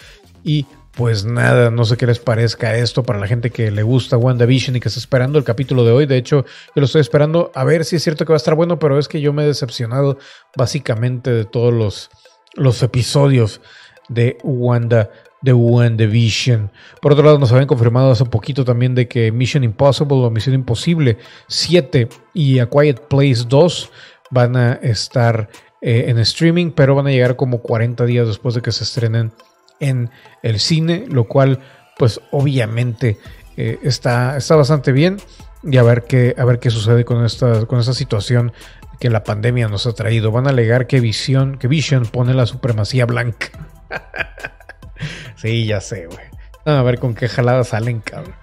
Y 0.43 0.65
pues 0.99 1.23
nada, 1.23 1.71
no 1.71 1.85
sé 1.85 1.95
qué 1.95 2.05
les 2.05 2.19
parezca 2.19 2.75
esto 2.75 3.03
para 3.03 3.19
la 3.19 3.27
gente 3.27 3.51
que 3.51 3.71
le 3.71 3.83
gusta 3.83 4.17
WandaVision 4.17 4.75
y 4.75 4.79
que 4.81 4.89
está 4.89 4.99
esperando 4.99 5.37
el 5.37 5.45
capítulo 5.45 5.85
de 5.85 5.91
hoy. 5.91 6.05
De 6.05 6.17
hecho, 6.17 6.43
yo 6.43 6.81
lo 6.81 6.85
estoy 6.85 6.99
esperando 6.99 7.51
a 7.55 7.63
ver 7.63 7.85
si 7.85 7.95
es 7.95 8.03
cierto 8.03 8.25
que 8.25 8.33
va 8.33 8.35
a 8.35 8.43
estar 8.43 8.55
bueno, 8.55 8.79
pero 8.79 8.99
es 8.99 9.07
que 9.07 9.21
yo 9.21 9.31
me 9.31 9.43
he 9.43 9.47
decepcionado 9.47 10.17
básicamente 10.57 11.31
de 11.31 11.45
todos 11.45 11.73
los, 11.73 12.09
los 12.55 12.83
episodios 12.83 13.61
de 14.09 14.37
Wanda 14.43 15.09
de 15.41 15.53
WandaVision. 15.53 16.71
Por 17.01 17.13
otro 17.13 17.23
lado, 17.23 17.39
nos 17.39 17.51
habían 17.51 17.67
confirmado 17.67 18.11
hace 18.11 18.25
poquito 18.25 18.65
también 18.65 18.95
de 18.95 19.07
que 19.07 19.31
Mission 19.31 19.63
Impossible 19.63 20.17
o 20.17 20.29
Misión 20.29 20.55
Imposible 20.55 21.17
7 21.47 22.09
y 22.33 22.59
A 22.59 22.69
Quiet 22.69 23.07
Place 23.07 23.45
2 23.47 23.91
van 24.31 24.55
a 24.55 24.73
estar 24.73 25.49
eh, 25.81 26.05
en 26.07 26.19
streaming, 26.19 26.71
pero 26.71 26.95
van 26.95 27.07
a 27.07 27.11
llegar 27.11 27.35
como 27.35 27.61
40 27.61 28.05
días 28.05 28.27
después 28.27 28.55
de 28.55 28.61
que 28.61 28.71
se 28.71 28.83
estrenen 28.83 29.31
en 29.79 30.09
el 30.43 30.59
cine, 30.59 31.05
lo 31.07 31.25
cual 31.25 31.59
pues 31.97 32.19
obviamente 32.31 33.17
eh, 33.55 33.79
está, 33.81 34.37
está 34.37 34.55
bastante 34.55 34.91
bien 34.91 35.17
y 35.63 35.77
a 35.77 35.83
ver 35.83 36.03
qué, 36.03 36.35
a 36.37 36.45
ver 36.45 36.59
qué 36.59 36.69
sucede 36.69 37.05
con 37.05 37.25
esta, 37.25 37.65
con 37.65 37.79
esta 37.79 37.93
situación 37.93 38.51
que 38.99 39.09
la 39.09 39.23
pandemia 39.23 39.69
nos 39.69 39.87
ha 39.87 39.93
traído. 39.93 40.31
Van 40.31 40.47
a 40.47 40.49
alegar 40.49 40.85
que 40.87 40.99
Vision, 40.99 41.57
que 41.57 41.69
Vision 41.69 42.05
pone 42.05 42.33
la 42.33 42.45
supremacía 42.45 43.05
blanca. 43.05 43.68
sí, 45.35 45.65
ya 45.65 45.81
sé, 45.81 46.07
güey. 46.07 46.27
A 46.65 46.81
ver 46.83 46.99
con 46.99 47.15
qué 47.15 47.27
jaladas 47.27 47.69
salen, 47.69 48.01
cabrón. 48.01 48.35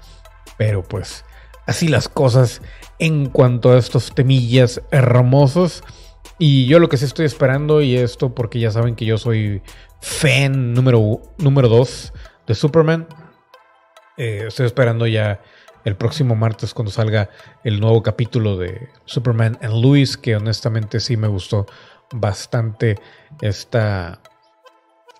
Pero 0.56 0.82
pues, 0.82 1.24
así 1.66 1.88
las 1.88 2.09
cosas 2.09 2.62
en 2.98 3.26
cuanto 3.26 3.72
a 3.72 3.78
estos 3.78 4.14
temillas 4.14 4.80
hermosos. 4.90 5.85
Y 6.38 6.66
yo 6.66 6.78
lo 6.78 6.88
que 6.88 6.96
sí 6.96 7.04
estoy 7.04 7.26
esperando, 7.26 7.80
y 7.80 7.96
esto 7.96 8.35
porque 8.35 8.59
ya 8.59 8.70
saben 8.70 8.94
que 8.94 9.04
yo 9.06 9.18
soy 9.18 9.62
fan 10.00 10.74
número, 10.74 11.22
número 11.38 11.68
dos 11.68 12.12
de 12.46 12.54
Superman. 12.54 13.06
Eh, 14.16 14.44
estoy 14.48 14.66
esperando 14.66 15.06
ya 15.06 15.40
el 15.85 15.96
próximo 15.96 16.35
martes 16.35 16.74
cuando 16.74 16.90
salga 16.90 17.30
el 17.64 17.80
nuevo 17.80 18.02
capítulo 18.02 18.56
de 18.56 18.88
Superman 19.04 19.56
and 19.62 19.74
Louis, 19.74 20.16
que 20.16 20.37
honestamente 20.37 21.00
sí 21.00 21.16
me 21.16 21.28
gustó 21.28 21.66
bastante 22.12 22.96
esta, 23.40 24.20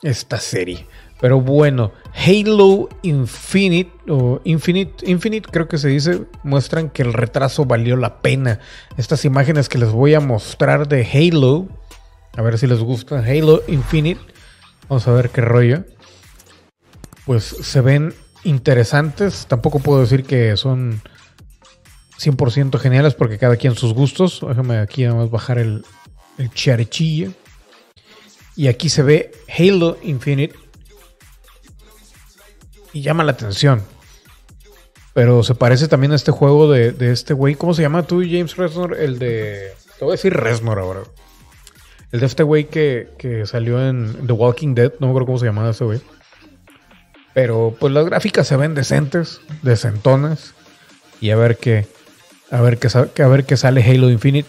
esta 0.03 0.39
serie. 0.39 0.87
Pero 1.21 1.41
bueno, 1.41 1.93
Halo 2.15 2.89
Infinite 3.03 3.91
o 4.09 4.41
Infinite, 4.45 5.11
Infinite 5.11 5.49
creo 5.51 5.67
que 5.67 5.79
se 5.79 5.89
dice, 5.89 6.27
muestran 6.43 6.91
que 6.91 7.03
el 7.03 7.15
retraso 7.15 7.65
valió 7.65 7.97
la 7.97 8.21
pena. 8.21 8.61
Estas 8.99 9.25
imágenes 9.25 9.69
que 9.69 9.79
les 9.79 9.91
voy 9.91 10.15
a 10.15 10.21
mostrar 10.21 10.89
de 10.89 11.07
Halo, 11.07 11.69
a 12.37 12.43
ver 12.43 12.59
si 12.59 12.67
les 12.67 12.81
gusta 12.81 13.21
Halo 13.21 13.63
Infinite. 13.67 14.21
Vamos 14.89 15.09
a 15.09 15.13
ver 15.13 15.31
qué 15.31 15.41
rollo. 15.41 15.85
Pues 17.25 17.45
se 17.45 17.81
ven 17.81 18.15
interesantes. 18.45 19.47
Tampoco 19.47 19.81
puedo 19.81 20.03
decir 20.03 20.25
que 20.25 20.57
son 20.57 21.01
100% 22.19 22.79
geniales 22.79 23.15
porque 23.15 23.39
cada 23.39 23.57
quien 23.57 23.75
sus 23.75 23.95
gustos. 23.95 24.45
Déjame 24.47 24.79
aquí 24.79 25.05
nada 25.05 25.17
más 25.17 25.31
bajar 25.31 25.59
el, 25.59 25.85
el. 26.39 26.51
Y 28.57 28.69
aquí 28.69 28.89
se 28.89 29.03
ve 29.03 29.33
Halo 29.57 29.99
Infinite. 30.03 30.57
Y 32.93 33.03
llama 33.03 33.23
la 33.23 33.33
atención. 33.33 33.83
Pero 35.13 35.43
se 35.43 35.55
parece 35.55 35.89
también 35.89 36.13
a 36.13 36.17
este 36.17 36.33
juego 36.33 36.71
de, 36.71 36.95
este 37.13 37.35
güey. 37.35 37.55
¿Cómo 37.55 37.75
se 37.75 37.83
llama 37.83 38.03
tú, 38.03 38.23
James 38.23 38.57
Reznor? 38.57 38.97
El 38.99 39.19
de. 39.19 39.73
Te 39.99 40.05
voy 40.05 40.13
a 40.13 40.17
decir 40.17 40.33
Reznor 40.35 40.79
ahora. 40.79 41.01
El 42.13 42.21
de 42.21 42.27
este 42.27 42.43
güey 42.43 42.67
que, 42.67 43.09
que 43.19 43.47
salió 43.47 43.87
en 43.87 44.27
The 44.27 44.33
Walking 44.33 44.75
Dead. 44.75 44.93
No 45.01 45.07
me 45.07 45.11
acuerdo 45.11 45.27
cómo 45.27 45.39
se 45.39 45.47
llamaba 45.47 45.71
ese 45.71 45.85
güey. 45.85 46.01
Pero 47.35 47.77
pues 47.79 47.93
las 47.93 48.07
gráficas 48.07 48.47
se 48.47 48.57
ven 48.57 48.75
decentes, 48.75 49.41
decentonas. 49.63 50.55
Y 51.21 51.31
a 51.31 51.37
ver 51.37 51.59
qué. 51.59 51.87
A 52.51 52.61
ver 52.63 52.79
qué, 52.79 52.89
a 53.23 53.27
ver 53.27 53.45
qué 53.45 53.57
sale 53.59 53.83
Halo 53.83 54.09
Infinite. 54.11 54.49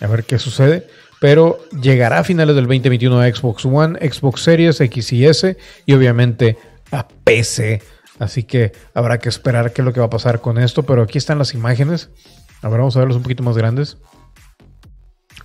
A 0.00 0.06
ver 0.06 0.24
qué 0.24 0.38
sucede. 0.38 0.86
Pero 1.20 1.58
llegará 1.80 2.20
a 2.20 2.24
finales 2.24 2.54
del 2.54 2.64
2021 2.64 3.20
a 3.20 3.34
Xbox 3.34 3.64
One, 3.64 3.98
Xbox 4.08 4.42
Series, 4.42 4.80
X 4.80 5.12
y 5.12 5.26
S. 5.26 5.56
Y 5.86 5.94
obviamente 5.94 6.58
a 6.92 7.06
PC. 7.08 7.82
Así 8.18 8.44
que 8.44 8.72
habrá 8.94 9.18
que 9.18 9.28
esperar 9.28 9.72
qué 9.72 9.82
es 9.82 9.84
lo 9.84 9.92
que 9.92 10.00
va 10.00 10.06
a 10.06 10.10
pasar 10.10 10.40
con 10.40 10.58
esto. 10.58 10.84
Pero 10.84 11.02
aquí 11.02 11.18
están 11.18 11.38
las 11.38 11.54
imágenes. 11.54 12.10
A 12.62 12.68
ver, 12.68 12.78
vamos 12.78 12.96
a 12.96 13.00
verlos 13.00 13.16
un 13.16 13.22
poquito 13.22 13.42
más 13.42 13.56
grandes. 13.56 13.98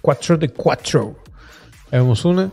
4 0.01 0.37
de 0.37 0.49
4. 0.49 1.23
Vemos 1.91 2.25
una. 2.25 2.51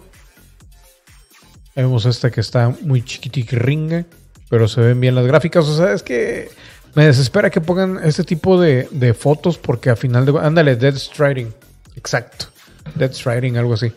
Vemos 1.75 2.05
esta 2.05 2.31
que 2.31 2.41
está 2.41 2.75
muy 2.83 3.03
ringa, 3.03 4.05
pero 4.49 4.69
se 4.69 4.81
ven 4.81 5.01
bien 5.01 5.15
las 5.15 5.27
gráficas. 5.27 5.67
O 5.67 5.77
sea, 5.77 5.93
es 5.93 6.03
que 6.03 6.51
me 6.95 7.07
desespera 7.07 7.51
que 7.51 7.61
pongan 7.61 8.01
este 8.03 8.25
tipo 8.25 8.61
de, 8.61 8.89
de 8.91 9.15
fotos 9.15 9.57
porque 9.57 9.91
al 9.91 9.97
final 9.97 10.27
de... 10.27 10.39
Ándale, 10.39 10.77
Dead 10.77 10.95
Striding. 10.95 11.55
Exacto. 11.97 12.50
Dead 12.95 13.13
Striding, 13.13 13.57
algo 13.57 13.75
así. 13.75 13.93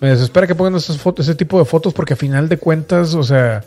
Me 0.00 0.10
desespera 0.10 0.46
que 0.46 0.54
pongan 0.54 0.76
ese 0.76 1.34
tipo 1.34 1.58
de 1.58 1.64
fotos 1.64 1.94
porque 1.94 2.14
a 2.14 2.16
final 2.16 2.48
de 2.48 2.58
cuentas, 2.58 3.14
o 3.14 3.22
sea, 3.22 3.64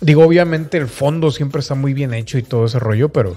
digo, 0.00 0.24
obviamente 0.24 0.78
el 0.78 0.88
fondo 0.88 1.30
siempre 1.30 1.60
está 1.60 1.74
muy 1.74 1.94
bien 1.94 2.14
hecho 2.14 2.38
y 2.38 2.42
todo 2.42 2.66
ese 2.66 2.78
rollo, 2.78 3.08
pero, 3.08 3.36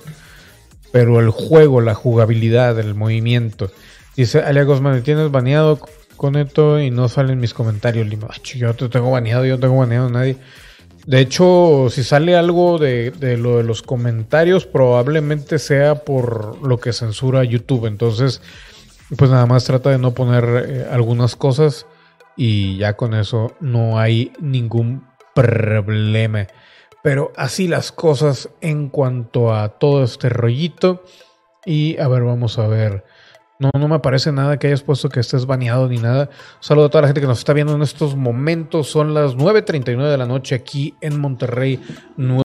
pero 0.92 1.20
el 1.20 1.30
juego, 1.30 1.82
la 1.82 1.96
jugabilidad, 1.96 2.80
el 2.80 2.96
movimiento. 2.96 3.72
Dice 4.16 4.42
Alia 4.42 4.64
Gosman, 4.64 5.02
¿tienes 5.04 5.32
baneado 5.32 5.80
con 6.22 6.36
esto 6.36 6.80
y 6.80 6.92
no 6.92 7.10
salen 7.10 7.40
mis 7.40 7.56
comentarios. 7.56 8.08
yo 8.44 8.76
te 8.76 8.90
tengo 8.90 9.10
baneado, 9.10 9.44
yo 9.44 9.56
no 9.56 9.60
tengo 9.60 9.78
baneado 9.78 10.06
a 10.06 10.12
nadie. 10.12 10.38
De 11.08 11.20
hecho, 11.20 11.88
si 11.90 12.04
sale 12.04 12.36
algo 12.36 12.78
de, 12.78 13.12
lo 13.40 13.58
de 13.58 13.64
los 13.64 13.82
comentarios, 13.82 14.68
probablemente 14.68 15.58
sea 15.58 15.96
por 15.96 16.62
lo 16.62 16.80
que 16.80 16.94
censura 16.94 17.44
YouTube. 17.44 17.88
Entonces, 17.88 18.40
pues 19.18 19.30
nada 19.30 19.46
más 19.46 19.66
trata 19.66 19.90
de 19.90 19.98
no 19.98 20.14
poner 20.14 20.66
eh, 20.68 20.88
algunas 20.92 21.36
cosas 21.36 21.86
y 22.36 22.78
ya 22.78 22.96
con 22.96 23.14
eso 23.14 23.56
no 23.60 24.00
hay 24.00 24.32
ningún 24.40 25.06
problema. 25.34 26.48
Pero 27.04 27.32
así 27.36 27.68
las 27.68 27.92
cosas 27.92 28.50
en 28.62 28.90
cuanto 28.90 29.54
a 29.54 29.70
todo 29.80 30.04
este 30.04 30.30
rollito. 30.30 31.04
Y 31.66 31.98
a 31.98 32.08
ver, 32.08 32.24
vamos 32.24 32.60
a 32.60 32.68
ver. 32.68 33.04
No, 33.60 33.70
no 33.78 33.88
me 33.88 34.00
parece 34.00 34.32
nada 34.32 34.58
que 34.58 34.68
hayas 34.68 34.82
puesto 34.82 35.10
que 35.10 35.20
estés 35.20 35.46
baneado 35.46 35.88
ni 35.88 35.98
nada. 35.98 36.30
Saludo 36.60 36.86
a 36.86 36.90
toda 36.90 37.04
la 37.04 37.08
gente 37.08 37.22
que 37.22 37.28
nos 37.28 37.40
está 37.40 37.54
viendo 37.54 37.76
en 37.76 37.82
estos 37.84 38.16
momentos. 38.16 38.88
Son 38.88 39.14
las 39.14 39.36
9.39 39.36 40.10
de 40.10 40.18
la 40.18 40.26
noche 40.26 40.56
aquí 40.56 40.96
en 41.02 41.20
Monterrey. 41.20 41.80